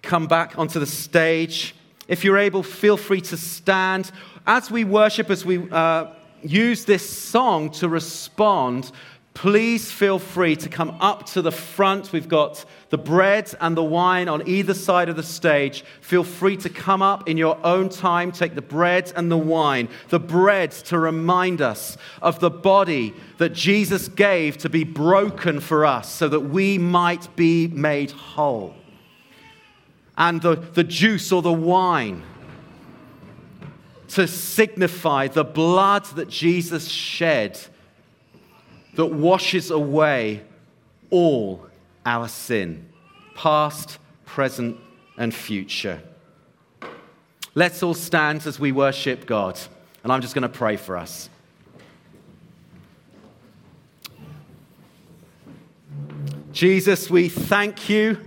come 0.03 0.27
back 0.27 0.59
onto 0.59 0.79
the 0.79 0.87
stage, 0.87 1.75
if 2.09 2.25
you're 2.25 2.39
able, 2.39 2.63
feel 2.63 2.97
free 2.97 3.21
to 3.23 3.37
stand. 3.37 4.11
As 4.47 4.71
we 4.71 4.85
worship, 4.85 5.31
as 5.31 5.45
we 5.45 5.71
uh, 5.71 6.07
use 6.43 6.85
this 6.85 7.09
song 7.09 7.71
to 7.71 7.89
respond, 7.89 8.91
please 9.35 9.91
feel 9.91 10.19
free 10.19 10.57
to 10.57 10.69
come 10.69 10.97
up 11.01 11.25
to 11.25 11.41
the 11.41 11.53
front. 11.53 12.13
We've 12.13 12.29
got 12.29 12.65
the 12.91 12.99
bread 12.99 13.53
and 13.61 13.77
the 13.77 13.85
wine 13.85 14.29
on 14.29 14.47
either 14.47 14.75
side 14.75 15.09
of 15.09 15.17
the 15.17 15.23
stage. 15.23 15.85
Feel 16.01 16.25
free 16.25 16.57
to 16.59 16.69
come 16.69 17.01
up 17.01 17.29
in 17.29 17.37
your 17.37 17.59
own 17.65 17.89
time, 17.89 18.33
take 18.33 18.55
the 18.55 18.63
bread 18.63 19.13
and 19.15 19.31
the 19.31 19.39
wine. 19.39 19.89
The 20.09 20.19
bread 20.19 20.73
to 20.73 20.99
remind 20.99 21.63
us 21.63 21.97
of 22.21 22.41
the 22.41 22.51
body 22.51 23.15
that 23.39 23.51
Jesus 23.51 24.09
gave 24.09 24.59
to 24.59 24.69
be 24.69 24.85
broken 24.85 25.61
for 25.61 25.87
us 25.87 26.13
so 26.13 26.29
that 26.29 26.41
we 26.41 26.77
might 26.77 27.35
be 27.37 27.69
made 27.69 28.11
whole. 28.11 28.75
And 30.19 30.43
the, 30.43 30.57
the 30.57 30.85
juice 30.85 31.33
or 31.33 31.41
the 31.41 31.53
wine 31.53 32.25
to 34.09 34.27
signify 34.27 35.29
the 35.29 35.45
blood 35.45 36.05
that 36.17 36.29
Jesus 36.29 36.89
shed 36.89 37.59
that 38.95 39.07
washes 39.07 39.71
away 39.71 40.43
all 41.11 41.67
our 42.05 42.29
sin, 42.29 42.89
past, 43.35 43.99
present, 44.25 44.77
and 45.17 45.35
future. 45.35 46.03
Let's 47.55 47.83
all 47.83 47.95
stand 47.95 48.47
as 48.47 48.61
we 48.61 48.73
worship 48.73 49.27
God, 49.27 49.59
and 50.03 50.13
I'm 50.13 50.21
just 50.21 50.35
going 50.35 50.43
to 50.43 50.49
pray 50.49 50.77
for 50.77 50.97
us. 50.97 51.29
Jesus, 56.53 57.09
we 57.09 57.29
thank 57.29 57.89
you 57.89 58.19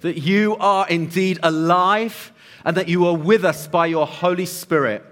that 0.00 0.18
you 0.18 0.56
are 0.56 0.88
indeed 0.88 1.38
alive 1.42 2.32
and 2.64 2.76
that 2.76 2.88
you 2.88 3.06
are 3.06 3.16
with 3.16 3.44
us 3.44 3.66
by 3.66 3.86
your 3.86 4.06
Holy 4.06 4.46
Spirit. 4.46 5.04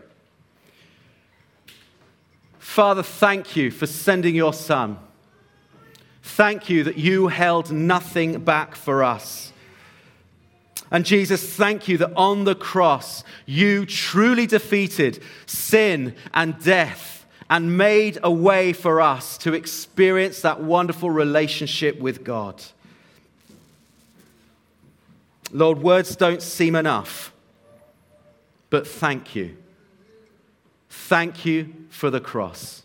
Father, 2.62 3.02
thank 3.02 3.56
you 3.56 3.72
for 3.72 3.88
sending 3.88 4.36
your 4.36 4.52
Son. 4.54 4.96
Thank 6.22 6.70
you 6.70 6.84
that 6.84 6.96
you 6.96 7.26
held 7.26 7.72
nothing 7.72 8.44
back 8.44 8.76
for 8.76 9.02
us. 9.02 9.52
And 10.88 11.04
Jesus, 11.04 11.44
thank 11.54 11.88
you 11.88 11.98
that 11.98 12.12
on 12.14 12.44
the 12.44 12.54
cross 12.54 13.24
you 13.46 13.84
truly 13.84 14.46
defeated 14.46 15.20
sin 15.44 16.14
and 16.32 16.58
death 16.62 17.26
and 17.50 17.76
made 17.76 18.18
a 18.22 18.30
way 18.30 18.72
for 18.72 19.00
us 19.00 19.36
to 19.38 19.54
experience 19.54 20.40
that 20.42 20.62
wonderful 20.62 21.10
relationship 21.10 21.98
with 21.98 22.22
God. 22.22 22.62
Lord, 25.50 25.82
words 25.82 26.14
don't 26.14 26.40
seem 26.40 26.76
enough, 26.76 27.32
but 28.70 28.86
thank 28.86 29.34
you. 29.34 29.56
Thank 30.92 31.46
you 31.46 31.72
for 31.88 32.10
the 32.10 32.20
cross. 32.20 32.82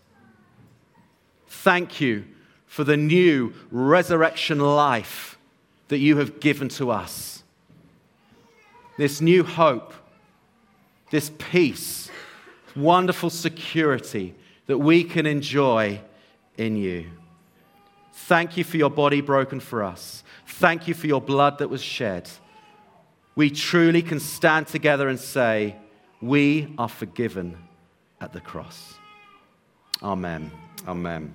Thank 1.50 2.00
you 2.00 2.24
for 2.66 2.86
the 2.86 2.96
new 2.96 3.54
resurrection 3.70 4.60
life 4.62 5.38
that 5.90 5.98
you 5.98 6.16
have 6.16 6.40
given 6.40 6.70
to 6.70 6.90
us. 6.90 7.44
This 8.98 9.20
new 9.20 9.44
hope, 9.44 9.94
this 11.12 11.32
peace, 11.38 12.10
wonderful 12.78 13.30
security 13.30 14.36
that 14.68 14.78
we 14.78 15.04
can 15.04 15.26
enjoy 15.26 16.00
in 16.56 16.78
you. 16.78 17.08
Thank 18.14 18.56
you 18.56 18.64
for 18.64 18.78
your 18.78 18.90
body 18.90 19.20
broken 19.20 19.60
for 19.60 19.84
us. 19.84 20.24
Thank 20.48 20.88
you 20.88 20.94
for 20.94 21.08
your 21.08 21.22
blood 21.22 21.58
that 21.58 21.70
was 21.70 21.84
shed. 21.84 22.30
We 23.36 23.50
truly 23.50 24.02
can 24.02 24.22
stand 24.22 24.68
together 24.68 25.10
and 25.10 25.20
say, 25.20 25.76
We 26.22 26.74
are 26.78 26.90
forgiven 26.90 27.67
at 28.22 28.34
the 28.34 28.42
cross. 28.42 28.96
Amen. 30.04 30.52
Amen. 30.88 31.34